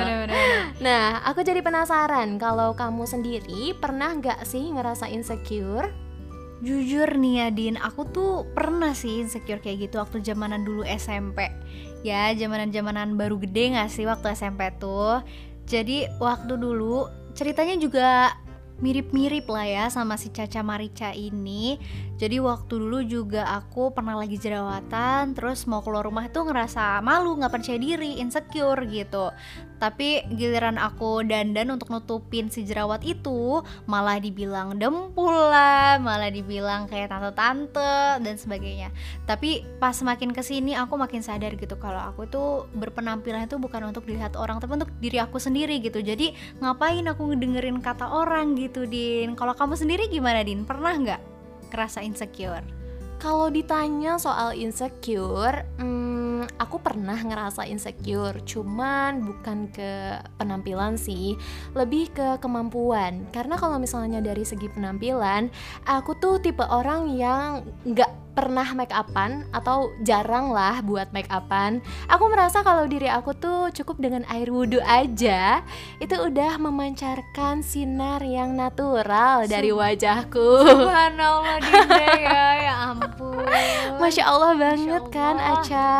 [0.79, 6.06] Nah, aku jadi penasaran kalau kamu sendiri pernah nggak sih ngerasa insecure?
[6.57, 11.53] Jujur nih ya Din, aku tuh pernah sih insecure kayak gitu waktu zamanan dulu SMP
[12.01, 15.21] Ya zamanan-zamanan baru gede gak sih waktu SMP tuh?
[15.69, 18.33] Jadi waktu dulu ceritanya juga
[18.77, 21.81] mirip-mirip lah ya sama si Caca Marica ini
[22.17, 27.37] Jadi waktu dulu juga aku pernah lagi jerawatan Terus mau keluar rumah tuh ngerasa malu,
[27.37, 29.29] gak percaya diri, insecure gitu.
[29.77, 36.89] Tapi giliran aku dandan untuk nutupin si jerawat itu Malah dibilang dempul lah, malah dibilang
[36.89, 38.89] kayak tante-tante dan sebagainya.
[39.29, 43.93] Tapi pas makin ke sini aku makin sadar gitu Kalau aku tuh berpenampilan itu bukan
[43.93, 46.01] untuk dilihat orang Tapi untuk diri aku sendiri gitu.
[46.01, 46.33] Jadi
[46.65, 49.37] ngapain aku ngedengerin kata orang gitu Din?
[49.37, 50.65] Kalau kamu sendiri gimana Din?
[50.65, 51.36] Pernah nggak
[51.69, 52.63] kerasa insecure?
[53.17, 61.33] Kalau ditanya soal insecure, hmm, aku pernah ngerasa insecure, cuman bukan ke penampilan sih,
[61.73, 63.25] lebih ke kemampuan.
[63.33, 65.49] Karena kalau misalnya dari segi penampilan,
[65.89, 71.81] aku tuh tipe orang yang nggak pernah make upan atau jarang lah buat make upan.
[72.05, 75.65] Aku merasa kalau diri aku tuh cukup dengan air wudhu aja,
[75.97, 80.61] itu udah memancarkan sinar yang natural dari wajahku.
[80.69, 83.41] Subhanallah Dinda ya, ya ampun
[83.97, 85.57] Masya Allah banget Masya kan Allah.
[85.57, 85.97] Aca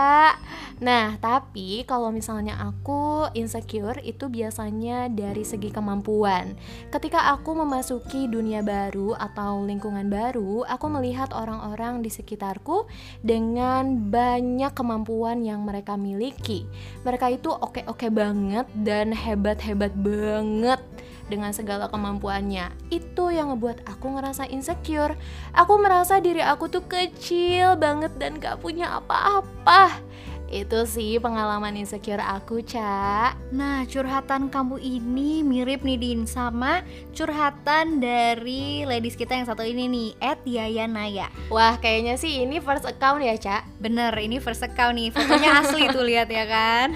[0.77, 6.53] Nah tapi kalau misalnya aku insecure itu biasanya dari segi kemampuan.
[6.93, 12.85] Ketika aku memasuki dunia baru atau lingkungan baru Aku melihat orang-orang di sekitarku
[13.23, 16.67] dengan banyak kemampuan yang mereka miliki.
[17.07, 20.83] Mereka itu oke-oke banget dan hebat-hebat banget
[21.27, 22.71] dengan segala kemampuannya.
[22.91, 25.15] Itu yang ngebuat aku ngerasa insecure.
[25.55, 29.99] Aku merasa diri aku tuh kecil banget dan gak punya apa-apa
[30.47, 37.99] Itu sih pengalaman insecure aku, Ca Nah, curhatan kamu ini mirip nih Din sama curhatan
[37.99, 41.27] dari ladies kita yang satu ini nih, Ed Yaya Naya.
[41.51, 45.91] Wah, kayaknya sih ini first account ya, Ca Bener, ini first account nih, fotonya asli
[45.91, 46.95] tuh lihat ya kan.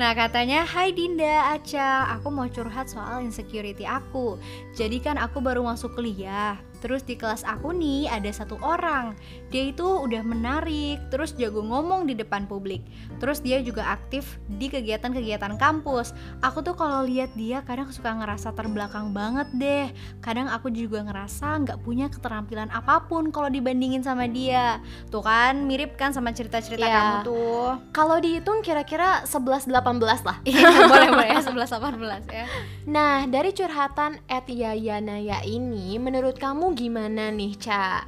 [0.00, 4.40] Nah katanya Hai Dinda Aca Aku mau curhat soal insecurity aku.
[4.72, 9.12] Jadi kan aku baru masuk kuliah Terus di kelas aku nih ada satu orang.
[9.52, 12.82] Dia itu udah menarik Terus jago ngomong di depan publik.
[13.20, 16.16] Terus dia juga aktif di kegiatan-kegiatan kampus.
[16.40, 19.86] Aku tuh kalau lihat dia kadang suka ngerasa terbelakang banget deh.
[20.24, 24.80] Kadang aku juga ngerasa nggak punya keterampilan apa pun kalau dibandingin sama dia.
[25.12, 26.96] Tuh kan mirip kan sama cerita-cerita Iya.
[26.96, 27.70] kamu tuh.
[27.92, 30.36] Kalau dihitung kira-kira 11-18 lah.
[30.46, 31.28] Iya boleh boleh.
[31.36, 32.44] Ya 11 18 ya.
[32.88, 38.06] Nah, dari curhatan Ed Yayanaya ini, menurut kamu gimana nih, Ca?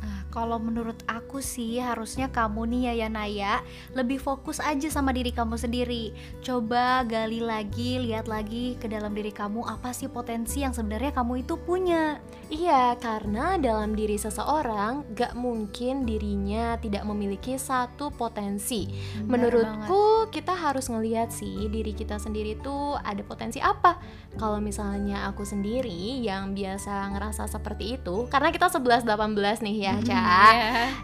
[0.00, 3.60] Nah, kalau menurut aku sih harusnya kamu nih ya Naya
[3.92, 6.16] lebih fokus aja sama diri kamu sendiri.
[6.40, 11.44] Coba gali lagi, lihat lagi ke dalam diri kamu apa sih potensi yang sebenarnya kamu
[11.44, 12.16] itu punya.
[12.50, 18.90] Iya, karena dalam diri seseorang gak mungkin dirinya tidak memiliki satu potensi.
[19.22, 24.00] Menurutku kita harus ngeliat sih diri kita sendiri tuh ada potensi apa.
[24.38, 30.14] Kalau misalnya aku sendiri yang biasa ngerasa seperti itu, karena kita 11-18 nih ya, Ca.
[30.14, 30.30] Iya.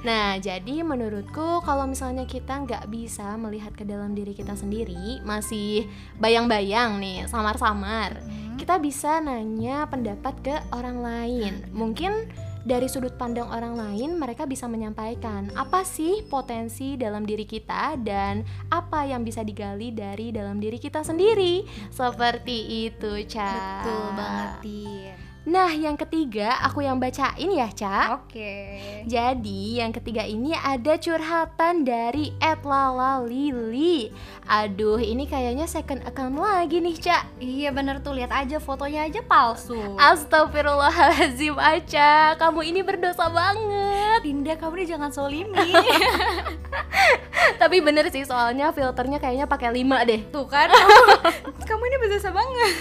[0.06, 5.90] Nah, jadi menurutku kalau misalnya kita nggak bisa melihat ke dalam diri kita sendiri, masih
[6.16, 8.56] bayang-bayang nih, samar-samar, Hmm.
[8.56, 11.54] kita bisa nanya pendapat ke orang lain.
[11.76, 12.30] Mungkin
[12.66, 18.42] dari sudut pandang orang lain, mereka bisa menyampaikan apa sih potensi dalam diri kita dan
[18.74, 21.62] apa yang bisa digali dari dalam diri kita sendiri.
[21.94, 23.54] Seperti itu, Ca.
[23.86, 25.25] Betul banget, Din.
[25.46, 28.18] Nah, yang ketiga aku yang bacain ya, Ca.
[28.18, 28.82] Oke.
[29.06, 32.34] Jadi yang ketiga ini ada curhatan dari
[32.66, 34.10] Lala Lili
[34.50, 39.22] Aduh ini kayaknya second account lagi nih Cak Iya bener tuh lihat aja fotonya aja
[39.22, 39.78] palsu.
[39.94, 45.54] Astagfirullahaladzim Aca Kamu ini berdosa banget Dinda kamu nih jangan solimi.
[47.62, 51.14] Tapi bener sih soalnya filternya kayaknya pakai 5 deh Tuh kan kamu,
[51.62, 52.74] kamu ini berdosa banget.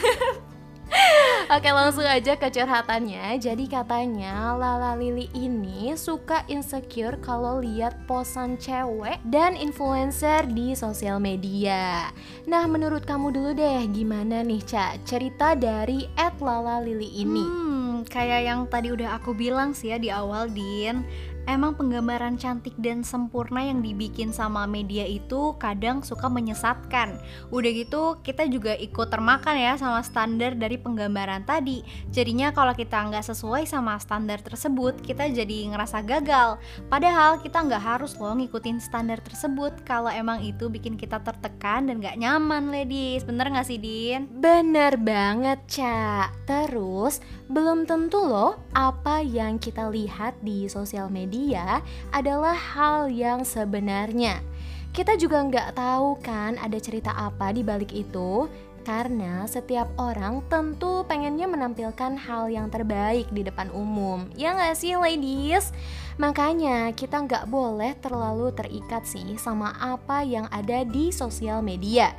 [1.45, 3.37] Oke langsung aja ke curhatannya.
[3.37, 11.21] Jadi katanya Lala Lili ini suka insecure kalau lihat posan cewek dan influencer di sosial
[11.21, 12.09] media.
[12.49, 17.45] Nah menurut kamu dulu deh gimana nih Cak cerita dari Ed Lala Lili ini.
[17.45, 21.05] Hmm, kayak yang tadi udah aku bilang sih ya di awal Din
[21.45, 27.21] Emang penggambaran cantik dan sempurna yang dibikin sama media itu kadang suka menyesatkan.
[27.53, 31.85] Udah gitu kita juga ikut termakan ya sama standar dari penggambaran tadi.
[32.09, 36.57] Jadinya kalau kita nggak sesuai sama standar tersebut kita jadi ngerasa gagal.
[36.89, 39.85] Padahal kita nggak harus loh ngikutin standar tersebut.
[39.85, 43.21] Kalau emang itu bikin kita tertekan dan nggak nyaman ladies.
[43.21, 44.25] Bener nggak sih Din?
[44.41, 51.77] Bener banget Cak Terus belum tentu loh apa yang kita lihat di sosial media
[52.09, 54.41] adalah hal yang sebenarnya.
[54.89, 58.49] Kita juga nggak tahu kan ada cerita apa di balik itu
[58.85, 64.29] karena setiap orang tentu pengennya menampilkan hal yang terbaik di depan umum.
[64.37, 65.69] Ya nggak sih ladies?
[66.15, 72.13] Makanya kita nggak boleh terlalu terikat sih sama apa yang ada di sosial media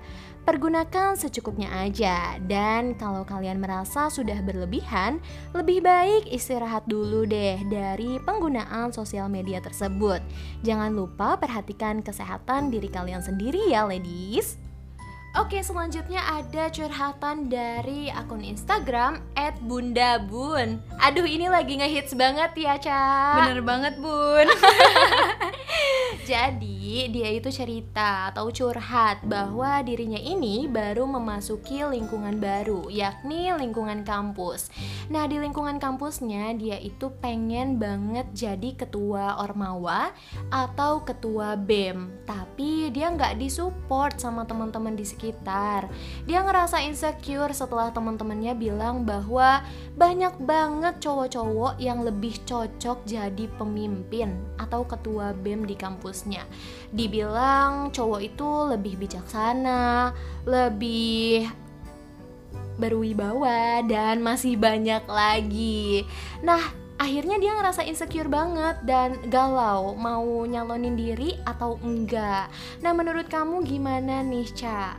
[0.47, 5.19] Pergunakan secukupnya aja Dan kalau kalian merasa sudah berlebihan
[5.51, 10.23] Lebih baik istirahat dulu deh dari penggunaan sosial media tersebut
[10.63, 14.55] Jangan lupa perhatikan kesehatan diri kalian sendiri ya ladies
[15.37, 19.21] Oke selanjutnya ada curhatan dari akun Instagram
[19.69, 20.81] @bundabun.
[20.97, 23.05] Aduh ini lagi ngehits banget ya Ca.
[23.45, 24.49] Bener banget bun
[26.25, 34.07] Jadi dia itu cerita atau curhat bahwa dirinya ini baru memasuki lingkungan baru yakni lingkungan
[34.07, 34.73] kampus.
[35.13, 40.15] Nah di lingkungan kampusnya dia itu pengen banget jadi ketua Ormawa
[40.49, 42.25] atau ketua BEM.
[42.25, 45.91] Tapi dia nggak disupport sama teman-teman di sekitar.
[46.25, 49.61] Dia ngerasa insecure setelah teman-temannya bilang bahwa
[49.99, 55.77] banyak banget cowok-cowok yang lebih cocok jadi pemimpin atau ketua BEM di
[56.07, 56.47] kampusnya.
[56.95, 60.15] Dibilang cowok itu lebih bijaksana,
[60.47, 61.51] lebih
[62.79, 66.07] berwibawa dan masih banyak lagi.
[66.47, 66.63] Nah,
[67.03, 72.55] akhirnya dia ngerasa insecure banget dan galau mau nyalonin diri atau enggak.
[72.87, 74.95] Nah, menurut kamu gimana nih, Ca?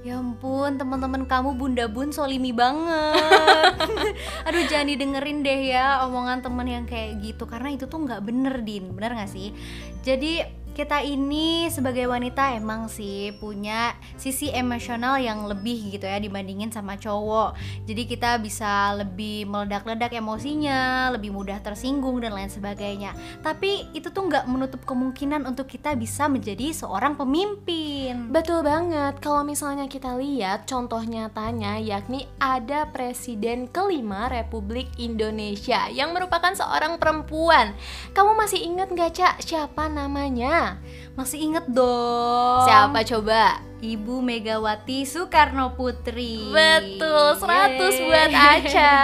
[0.00, 3.76] Ya ampun, teman-teman kamu Bunda Bun solimi banget.
[4.48, 8.64] Aduh, jangan didengerin deh ya omongan temen yang kayak gitu karena itu tuh nggak bener,
[8.64, 8.96] Din.
[8.96, 9.52] Bener nggak sih?
[10.00, 10.40] Jadi
[10.80, 16.96] kita ini sebagai wanita emang sih punya sisi emosional yang lebih gitu ya dibandingin sama
[16.96, 17.52] cowok.
[17.84, 23.12] Jadi kita bisa lebih meledak-ledak emosinya, lebih mudah tersinggung dan lain sebagainya.
[23.44, 28.32] Tapi itu tuh nggak menutup kemungkinan untuk kita bisa menjadi seorang pemimpin.
[28.32, 36.16] Betul banget, kalau misalnya kita lihat contoh nyatanya yakni ada Presiden kelima Republik Indonesia yang
[36.16, 37.76] merupakan seorang perempuan.
[38.16, 40.69] Kamu masih ingat nggak Cak siapa namanya?
[41.16, 42.66] Masih inget dong.
[42.68, 43.64] Siapa coba?
[43.80, 46.52] Ibu Megawati Soekarno Putri.
[46.52, 48.00] Betul, 100 Yeay.
[48.04, 48.94] buat Aca.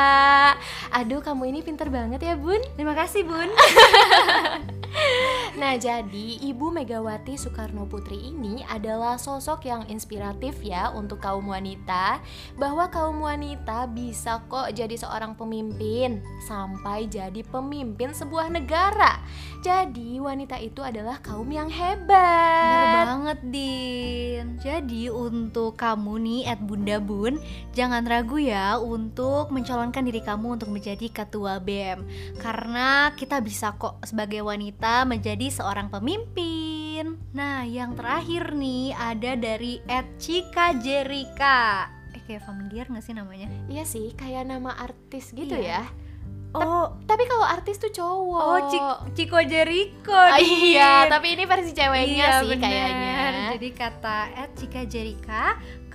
[1.01, 2.61] Aduh, kamu ini pinter banget ya, Bun.
[2.77, 3.49] Terima kasih, Bun.
[5.57, 12.21] Nah, jadi Ibu Megawati Soekarno Putri ini adalah sosok yang inspiratif ya untuk kaum wanita
[12.61, 19.17] bahwa kaum wanita bisa kok jadi seorang pemimpin sampai jadi pemimpin sebuah negara.
[19.65, 23.09] Jadi, wanita itu adalah kaum yang hebat.
[23.17, 24.61] banget, Din.
[24.61, 27.41] Jadi untuk kamu nih at Bunda Bun,
[27.73, 32.05] jangan ragu ya untuk mencalonkan diri kamu untuk menjadi ketua BEM.
[32.45, 37.18] Karena kita bisa kok sebagai wanita menjadi seorang pemimpin.
[37.30, 41.88] Nah, yang terakhir nih ada dari at Cika Jerika.
[42.11, 43.47] Eh kayak familiar gak sih namanya?
[43.66, 45.80] Iya sih, kayak nama artis gitu Iya.
[45.80, 46.05] ya.
[46.53, 48.40] Oh, Tapi kalau artis tuh cowok.
[48.40, 50.14] oh Cik- Ciko Jeriko.
[50.14, 50.72] Ah, Din.
[50.72, 52.64] iya, tapi ini versi ceweknya Iya, sih bener.
[52.64, 53.16] kayaknya.
[53.53, 55.44] Jadi kata Ed Cika Jerika,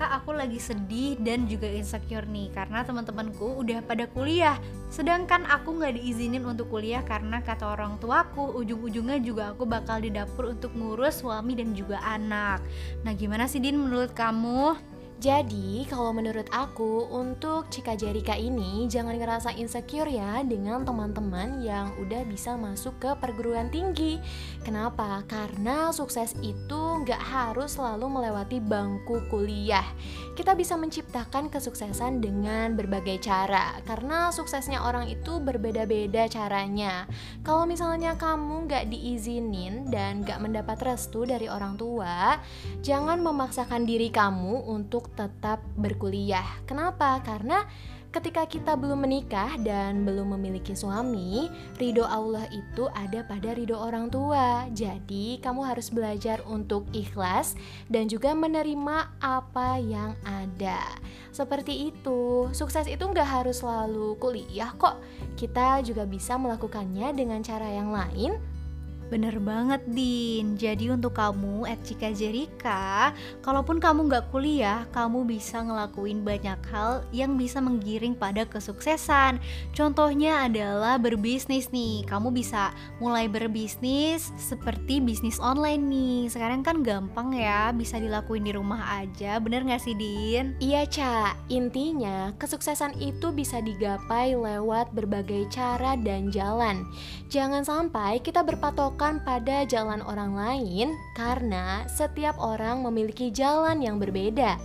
[0.01, 4.57] Kak aku lagi sedih dan juga insecure nih karena teman-temanku udah pada kuliah.
[4.89, 10.09] Sedangkan aku nggak diizinin untuk kuliah karena kata orang tuaku ujung-ujungnya juga aku bakal di
[10.09, 12.65] dapur untuk ngurus suami dan juga anak.
[13.05, 14.73] Nah gimana sih Din menurut kamu?
[15.21, 21.93] Jadi, kalau menurut aku, untuk Cika Jerika ini jangan ngerasa insecure ya dengan teman-teman yang
[22.01, 24.17] udah bisa masuk ke perguruan tinggi.
[24.65, 25.21] Kenapa?
[25.29, 29.85] Karena sukses itu nggak harus selalu melewati bangku kuliah.
[30.33, 37.05] Kita bisa menciptakan kesuksesan dengan berbagai cara, karena suksesnya orang itu berbeda-beda caranya.
[37.45, 42.41] Kalau misalnya kamu nggak diizinin dan nggak mendapat restu dari orang tua,
[42.81, 46.45] jangan memaksakan diri kamu untuk tetap berkuliah.
[46.67, 47.19] Kenapa?
[47.23, 47.63] Karena
[48.11, 51.47] ketika kita belum menikah dan belum memiliki suami,
[51.79, 54.67] ridho Allah itu ada pada ridho orang tua.
[54.75, 57.55] Jadi, kamu harus belajar untuk ikhlas
[57.87, 60.83] dan juga menerima apa yang ada.
[61.31, 64.99] Seperti itu, sukses itu nggak harus selalu kuliah kok.
[65.39, 68.50] Kita juga bisa melakukannya dengan cara yang lain
[69.11, 73.11] Bener banget Din Jadi untuk kamu at Cika Jerika
[73.43, 79.43] Kalaupun kamu nggak kuliah Kamu bisa ngelakuin banyak hal Yang bisa menggiring pada kesuksesan
[79.75, 82.71] Contohnya adalah berbisnis nih Kamu bisa
[83.03, 89.43] mulai berbisnis Seperti bisnis online nih Sekarang kan gampang ya Bisa dilakuin di rumah aja
[89.43, 90.55] Bener nggak sih Din?
[90.63, 91.35] Iya, Ca.
[91.51, 96.87] Intinya, kesuksesan itu bisa digapai lewat berbagai cara dan jalan.
[97.27, 104.61] Jangan sampai kita berpatokan pada jalan orang lain karena setiap orang memiliki jalan yang berbeda.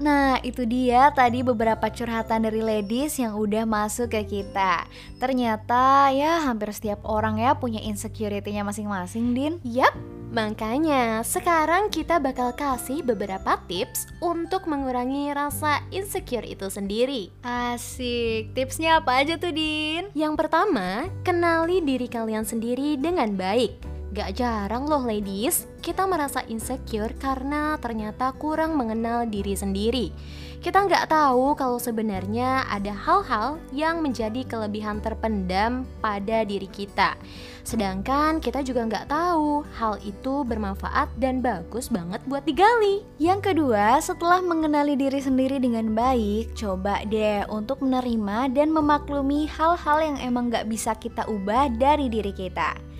[0.00, 4.88] Nah, itu dia tadi beberapa curhatan dari ladies yang udah masuk ke kita.
[5.20, 9.54] Ternyata ya hampir setiap orang ya punya insecurity-nya masing-masing, Din.
[9.62, 9.92] Yap,
[10.32, 17.28] makanya sekarang kita bakal kasih beberapa tips untuk mengurangi rasa insecure itu sendiri.
[17.44, 18.56] Asik.
[18.56, 20.08] Tipsnya apa aja tuh, Din?
[20.16, 23.91] Yang pertama, kenali diri kalian sendiri dengan baik.
[24.12, 30.12] Gak jarang loh ladies, kita merasa insecure karena ternyata kurang mengenal diri sendiri.
[30.60, 37.16] Kita nggak tahu kalau sebenarnya ada hal-hal yang menjadi kelebihan terpendam pada diri kita.
[37.64, 43.08] Sedangkan kita juga nggak tahu hal itu bermanfaat dan bagus banget buat digali.
[43.16, 50.04] Yang kedua, setelah mengenali diri sendiri dengan baik, coba deh untuk menerima dan memaklumi hal-hal
[50.04, 52.91] yang emang gak bisa kita ubah dari diri kita.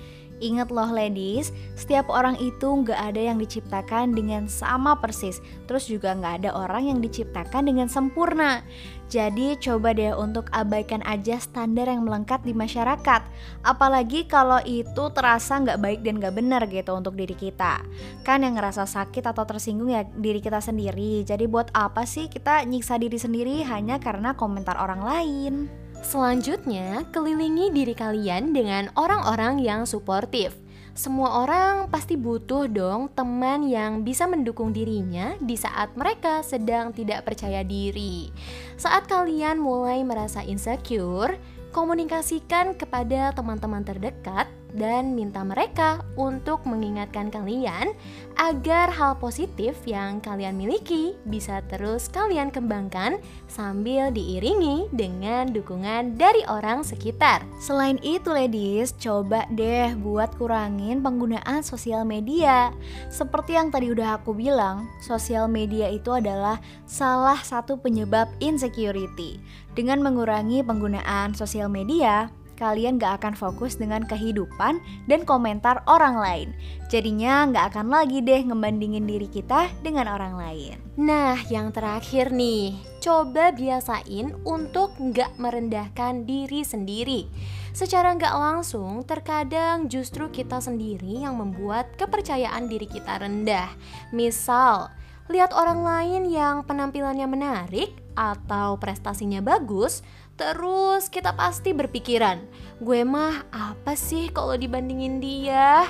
[0.42, 5.38] Ingat loh ladies, setiap orang itu nggak ada yang diciptakan dengan sama persis.
[5.70, 8.66] Terus juga nggak ada orang yang diciptakan dengan sempurna.
[9.06, 13.22] Jadi coba deh untuk abaikan aja standar yang melengkap di masyarakat.
[13.62, 17.78] Apalagi kalau itu terasa nggak baik dan nggak benar gitu untuk diri kita.
[18.26, 21.22] Kan yang ngerasa sakit atau tersinggung ya diri kita sendiri.
[21.22, 27.70] Jadi buat apa sih kita nyiksa diri sendiri hanya karena komentar orang lain Selanjutnya, kelilingi
[27.70, 30.50] diri kalian dengan orang-orang yang suportif.
[30.92, 37.24] Semua orang pasti butuh dong teman yang bisa mendukung dirinya di saat mereka sedang tidak
[37.24, 38.28] percaya diri.
[38.76, 41.40] Saat kalian mulai merasa insecure,
[41.72, 47.92] komunikasikan kepada teman-teman terdekat dan minta mereka untuk mengingatkan kalian
[48.40, 56.42] agar hal positif yang kalian miliki bisa terus kalian kembangkan sambil diiringi dengan dukungan dari
[56.48, 57.44] orang sekitar.
[57.60, 62.72] Selain itu ladies, coba deh buat kurangin penggunaan sosial media.
[63.12, 66.58] Seperti yang tadi udah aku bilang, sosial media itu adalah
[66.88, 69.36] salah satu penyebab insecurity.
[69.72, 72.28] Dengan mengurangi penggunaan sosial media,
[72.58, 74.78] kalian gak akan fokus dengan kehidupan
[75.08, 76.48] dan komentar orang lain.
[76.92, 80.76] Jadinya gak akan lagi deh ngebandingin diri kita dengan orang lain.
[80.92, 87.32] Nah, yang terakhir nih, coba biasain untuk nggak merendahkan diri sendiri.
[87.72, 93.72] Secara nggak langsung, terkadang justru kita sendiri yang membuat kepercayaan diri kita rendah.
[94.12, 94.92] Misal,
[95.32, 100.04] lihat orang lain yang penampilannya menarik atau prestasinya bagus,
[100.42, 102.42] terus kita pasti berpikiran,
[102.82, 105.86] gue mah apa sih kalau dibandingin dia?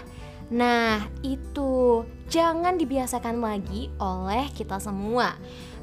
[0.53, 5.33] Nah, itu jangan dibiasakan lagi oleh kita semua.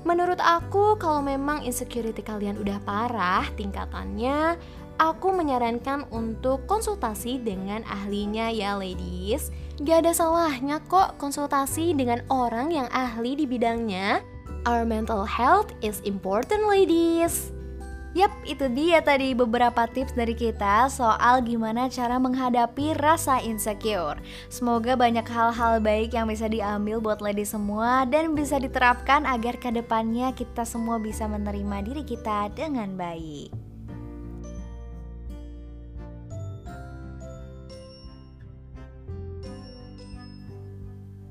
[0.05, 4.61] Menurut aku, kalau memang insecurity kalian udah parah tingkatannya,
[5.01, 9.49] aku menyarankan untuk konsultasi dengan ahlinya ya ladies.
[9.81, 14.21] Gak ada salahnya kok konsultasi dengan orang yang ahli di bidangnya.
[14.69, 17.49] Our mental health is important ladies.
[18.17, 24.17] Yap, itu dia tadi beberapa tips dari kita soal gimana cara menghadapi rasa insecure.
[24.49, 29.69] Semoga banyak hal-hal baik yang bisa diambil buat lady semua dan bisa diterapkan agar ke
[29.69, 33.68] depannya kita semua bisa menerima diri kita dengan baik.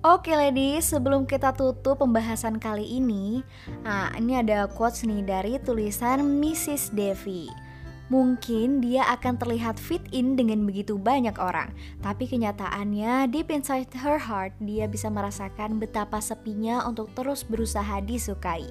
[0.09, 3.44] Oke ladies, sebelum kita tutup pembahasan kali ini,
[3.84, 6.96] nah ini ada quotes nih dari tulisan Mrs.
[6.96, 7.67] Devi.
[8.09, 14.16] Mungkin dia akan terlihat fit in dengan begitu banyak orang, tapi kenyataannya deep inside her
[14.16, 18.64] heart dia bisa merasakan betapa sepinya untuk terus berusaha disukai.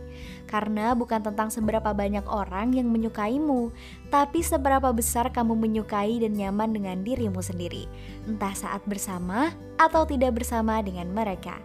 [0.50, 3.70] Karena bukan tentang seberapa banyak orang yang menyukaimu,
[4.10, 7.86] tapi seberapa besar kamu menyukai dan nyaman dengan dirimu sendiri,
[8.26, 11.62] entah saat bersama atau tidak bersama dengan mereka.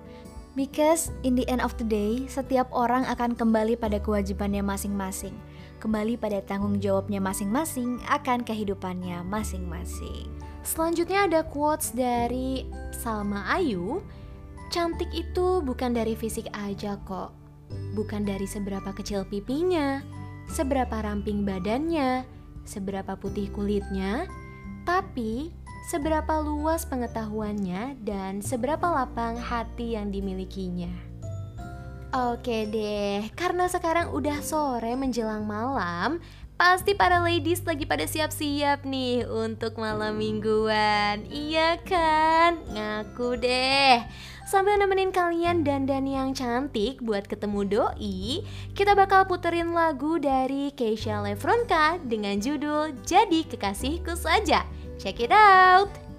[0.53, 5.33] Because in the end of the day, setiap orang akan kembali pada kewajibannya masing-masing
[5.83, 10.30] kembali pada tanggung jawabnya masing-masing akan kehidupannya masing-masing.
[10.62, 13.99] Selanjutnya ada quotes dari Salma Ayu.
[14.70, 17.35] Cantik itu bukan dari fisik aja kok.
[17.99, 19.99] Bukan dari seberapa kecil pipinya,
[20.47, 22.22] seberapa ramping badannya,
[22.62, 24.30] seberapa putih kulitnya,
[24.87, 25.51] tapi
[25.91, 31.12] seberapa luas pengetahuannya dan seberapa lapang hati yang dimilikinya.
[32.13, 36.21] Oke deh, karena sekarang udah sore menjelang malam,
[36.61, 41.25] pasti para ladies lagi pada siap-siap nih untuk malam mingguan.
[41.33, 42.61] Iya kan?
[42.69, 44.05] Ngaku deh.
[44.45, 48.45] Sambil nemenin kalian dandan yang cantik buat ketemu doi,
[48.77, 54.69] kita bakal puterin lagu dari Keisha Lefronka dengan judul Jadi Kekasihku Saja.
[55.01, 56.12] Check it out!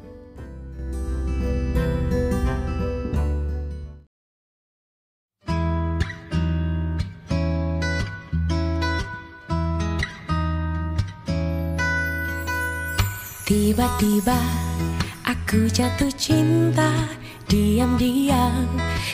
[14.04, 14.43] Tiba-tiba
[15.24, 16.91] aku jatuh cinta
[17.47, 18.68] Diam-diam.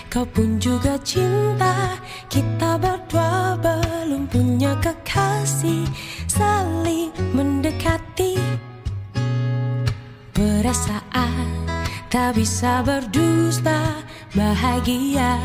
[0.10, 1.94] Kau pun juga cinta
[2.26, 5.86] Kita berdua belum punya kekasih.
[6.26, 8.42] Saling mendekati.
[10.34, 11.70] Perasaan
[12.10, 13.94] tak bisa berdusta
[14.34, 15.38] Bahagia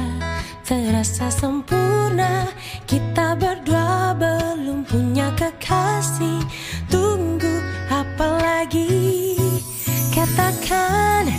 [0.64, 2.48] terasa sempurna.
[2.88, 6.40] Kita berdua belum punya kekasih.
[6.88, 7.60] Tunggu
[7.92, 9.33] apa lagi
[10.34, 11.30] Katakan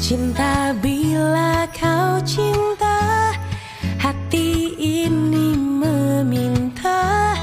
[0.00, 3.36] cinta bila kau cinta
[4.00, 7.36] Hati ini meminta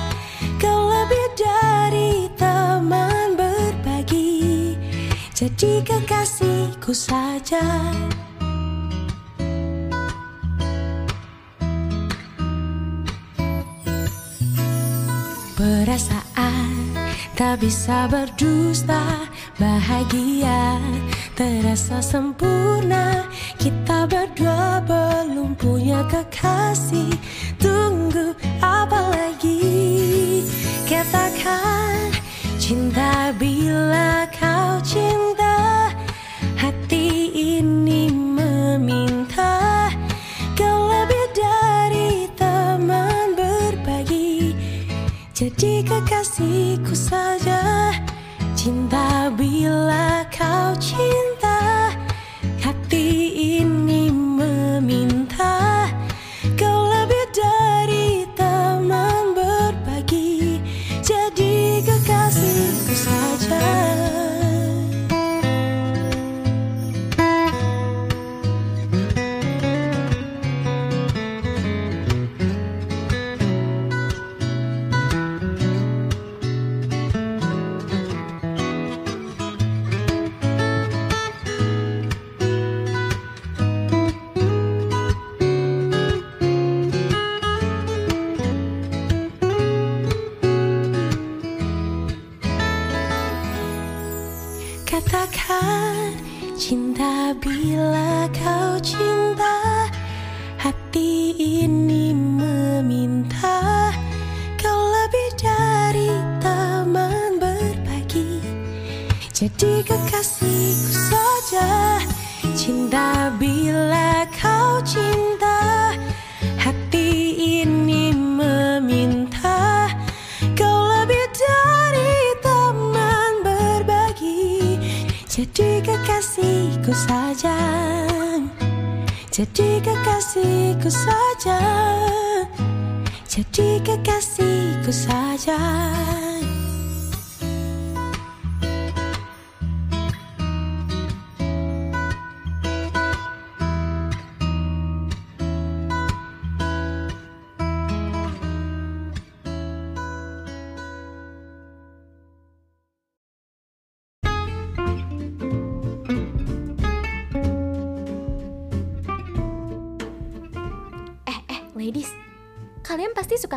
[0.58, 4.74] Kau lebih dari teman berbagi.
[5.30, 7.62] Jadi kekasihku saja.
[15.54, 16.95] Perasaan
[17.36, 19.28] tak bisa berdusta
[19.60, 20.80] Bahagia
[21.36, 23.28] terasa sempurna.
[23.60, 27.12] Kita berdua belum punya kekasih.
[27.60, 30.44] Tunggu apa lagi?
[30.88, 32.12] Katakan
[32.60, 35.45] cinta bila kau cinta
[45.56, 47.88] Jadi kekasihku saja
[48.60, 51.15] Cinta bila kau cinta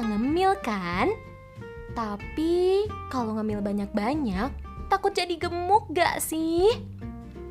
[0.08, 1.12] ngemil kan?
[1.92, 4.50] Tapi kalau ngemil banyak-banyak,
[4.88, 6.64] takut jadi gemuk gak sih?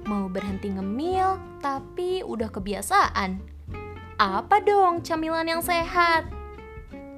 [0.08, 3.44] Mau berhenti ngemil, tapi udah kebiasaan.
[4.18, 6.26] Apa dong camilan yang sehat?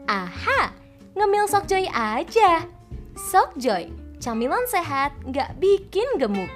[0.09, 0.73] Aha,
[1.15, 2.65] ngemil Sokjoy aja.
[3.13, 6.49] Sokjoy, camilan sehat gak bikin gemuk.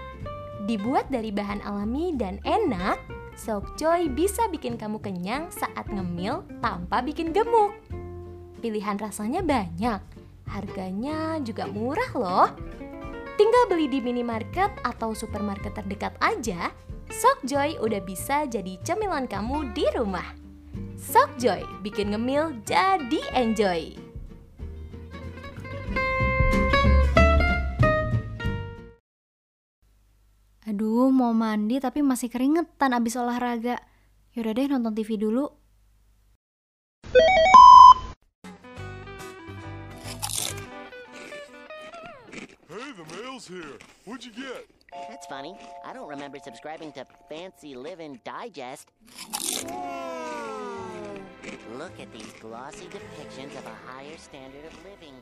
[0.66, 2.98] Dibuat dari bahan alami dan enak,
[3.38, 7.78] Sokjoy bisa bikin kamu kenyang saat ngemil tanpa bikin gemuk.
[8.64, 10.00] Pilihan rasanya banyak,
[10.48, 12.50] harganya juga murah loh.
[13.36, 16.72] Tinggal beli di minimarket atau supermarket terdekat aja,
[17.12, 20.24] Sokjoy udah bisa jadi cemilan kamu di rumah.
[20.96, 24.00] Sokjoy bikin ngemil jadi enjoy.
[30.72, 33.76] Aduh, mau mandi tapi masih keringetan abis olahraga.
[34.32, 35.52] Yaudah deh nonton TV dulu.
[42.94, 43.78] The mail's here.
[44.06, 44.70] What'd you get?
[45.10, 45.58] That's funny.
[45.82, 48.94] I don't remember subscribing to Fancy Living Digest.
[51.74, 55.18] Look at these glossy depictions of a higher standard of living.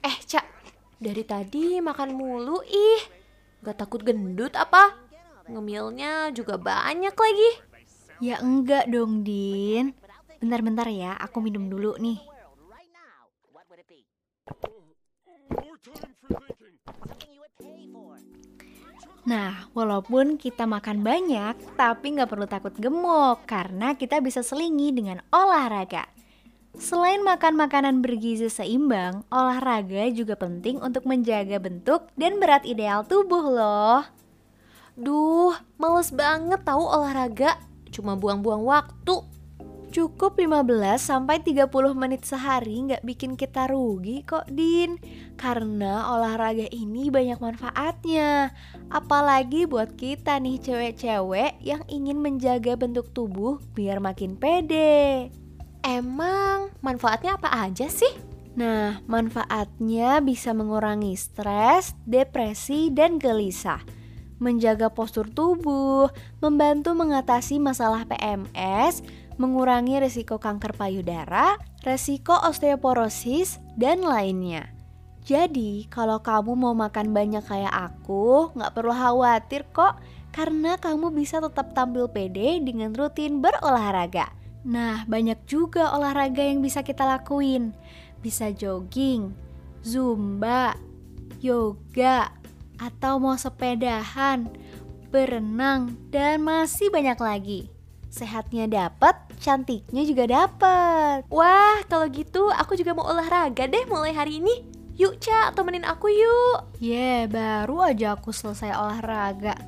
[0.00, 0.48] Eh, Cak,
[0.96, 3.02] dari tadi makan mulu ih.
[3.60, 4.96] Gak takut gendut apa?
[5.52, 7.50] Ngemilnya juga banyak lagi.
[8.24, 9.92] Ya enggak dong, Din.
[10.40, 12.18] Bentar-bentar ya, aku minum dulu nih.
[19.22, 25.22] Nah, walaupun kita makan banyak, tapi nggak perlu takut gemuk karena kita bisa selingi dengan
[25.30, 26.10] olahraga.
[26.74, 33.46] Selain makan makanan bergizi seimbang, olahraga juga penting untuk menjaga bentuk dan berat ideal tubuh
[33.46, 34.02] loh.
[34.98, 37.62] Duh, males banget tahu olahraga.
[37.94, 39.31] Cuma buang-buang waktu.
[39.92, 44.96] Cukup 15 sampai 30 menit sehari nggak bikin kita rugi kok, Din.
[45.36, 48.56] Karena olahraga ini banyak manfaatnya.
[48.88, 55.28] Apalagi buat kita nih cewek-cewek yang ingin menjaga bentuk tubuh biar makin pede.
[55.84, 58.16] Emang manfaatnya apa aja sih?
[58.56, 63.84] Nah, manfaatnya bisa mengurangi stres, depresi, dan gelisah.
[64.40, 66.08] Menjaga postur tubuh,
[66.40, 69.04] membantu mengatasi masalah PMS,
[69.42, 74.70] mengurangi risiko kanker payudara, risiko osteoporosis, dan lainnya.
[75.22, 79.98] Jadi, kalau kamu mau makan banyak kayak aku, nggak perlu khawatir kok,
[80.30, 84.30] karena kamu bisa tetap tampil pede dengan rutin berolahraga.
[84.62, 87.74] Nah, banyak juga olahraga yang bisa kita lakuin.
[88.22, 89.34] Bisa jogging,
[89.82, 90.78] zumba,
[91.42, 92.30] yoga,
[92.78, 94.46] atau mau sepedahan,
[95.10, 97.60] berenang, dan masih banyak lagi.
[98.10, 101.26] Sehatnya dapat, cantiknya juga dapat.
[101.26, 104.62] Wah, kalau gitu aku juga mau olahraga deh mulai hari ini.
[104.94, 109.58] Yuk Ca, temenin aku yuk Yeah, baru aja aku selesai olahraga.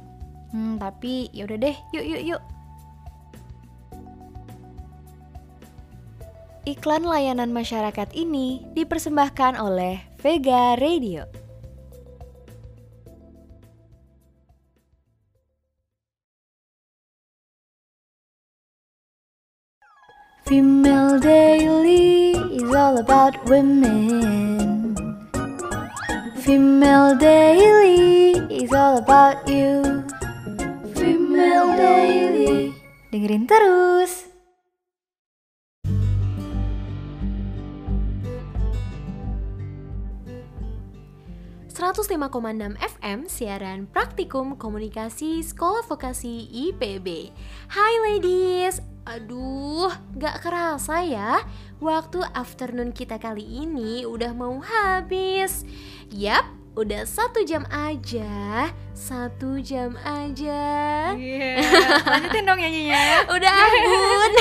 [0.55, 2.43] Hmm, tapi yaudah deh, yuk yuk yuk.
[6.64, 11.43] Iklan layanan masyarakat ini dipersembahkan oleh Vega Radio.
[20.45, 24.92] Female Daily is all about women.
[26.45, 30.05] Female Daily is all about you.
[30.92, 32.76] Female Daily.
[33.09, 34.28] Dengerin terus.
[41.74, 47.32] 105,6 FM siaran praktikum komunikasi Sekolah Vokasi IPB
[47.68, 51.44] Hai ladies, aduh gak kerasa ya.
[51.80, 55.68] Waktu afternoon kita kali ini udah mau habis.
[56.09, 58.72] Yap, udah satu jam aja.
[58.96, 60.64] Satu jam aja.
[61.12, 61.61] Iya,
[62.11, 63.28] lanjutin dong nyanyinya.
[63.28, 64.32] Udah ampun.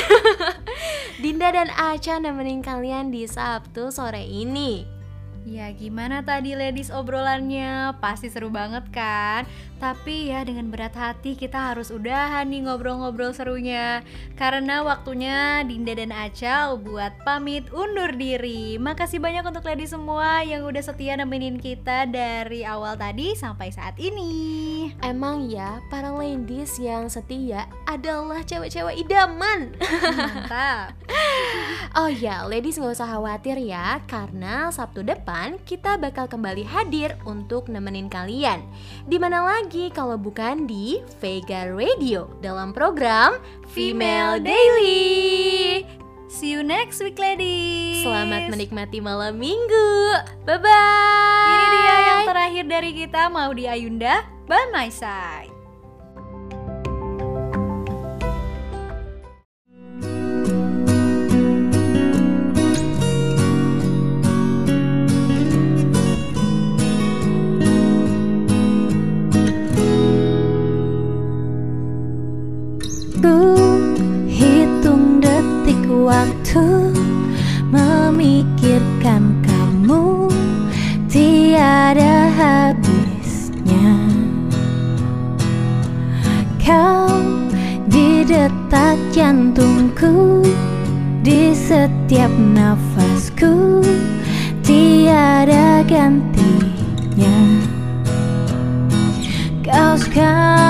[1.24, 5.03] Dinda dan Aca nemenin kalian di Sabtu sore ini
[5.44, 8.00] Ya gimana tadi ladies obrolannya?
[8.00, 9.44] Pasti seru banget kan?
[9.76, 14.00] Tapi ya dengan berat hati kita harus udahan nih ngobrol-ngobrol serunya
[14.39, 20.64] Karena waktunya Dinda dan Aca buat pamit undur diri Makasih banyak untuk ladies semua yang
[20.64, 24.64] udah setia nemenin kita dari awal tadi sampai saat ini
[25.04, 29.72] Emang ya, para ladies yang setia adalah cewek-cewek idaman.
[30.16, 30.96] Mantap
[32.00, 35.33] Oh ya, ladies nggak usah khawatir ya, karena Sabtu depan
[35.66, 38.62] kita bakal kembali hadir untuk nemenin kalian.
[39.10, 43.42] Di mana lagi kalau bukan di Vega Radio dalam program
[43.74, 45.86] Female Daily.
[46.34, 49.90] See you next week ladies Selamat menikmati malam minggu.
[50.50, 51.50] Bye bye.
[51.54, 55.53] Ini dia yang terakhir dari kita mau di Ayunda by my side.
[78.74, 80.34] Memikirkan kamu
[81.06, 83.94] tiada habisnya.
[86.58, 87.22] Kau
[87.86, 90.42] di detak jantungku
[91.22, 93.86] di setiap nafasku
[94.66, 97.38] tiada gantinya.
[99.62, 100.62] Kau segalanya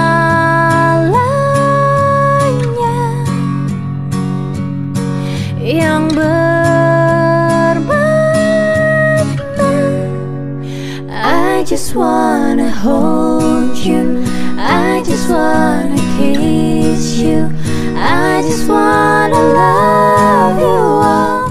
[11.94, 14.24] just wanna hold you.
[14.58, 17.52] I just wanna kiss you.
[17.96, 21.50] I just wanna love you all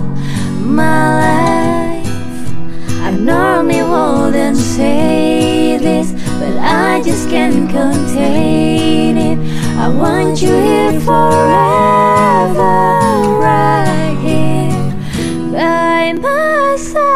[0.59, 2.09] my life.
[3.03, 9.39] I normally wouldn't say this But I just can't contain it.
[9.79, 12.73] I want you here forever
[13.47, 17.12] Right here by my side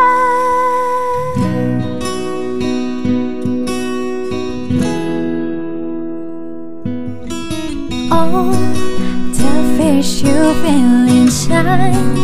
[11.48, 12.15] shine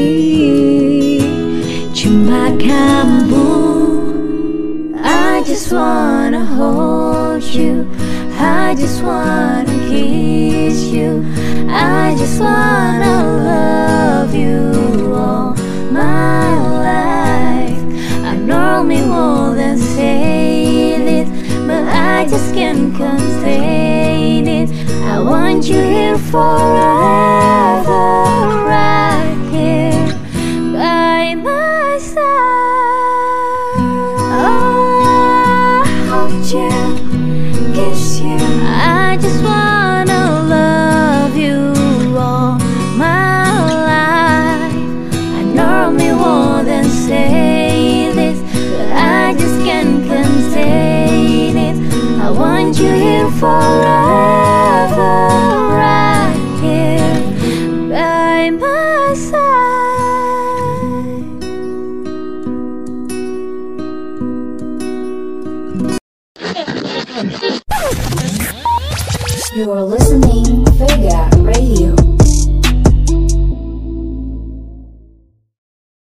[0.00, 1.20] terkunci
[1.92, 3.48] Cuma kamu
[5.02, 7.88] I just wanna hold you.
[8.38, 11.24] I just wanna kiss you.
[11.68, 15.56] I just wanna love you all
[15.90, 16.52] my
[16.84, 17.80] life.
[18.24, 21.28] I normally wouldn't say this
[21.66, 24.70] But I just can't contain it.
[25.04, 27.79] I want you here forever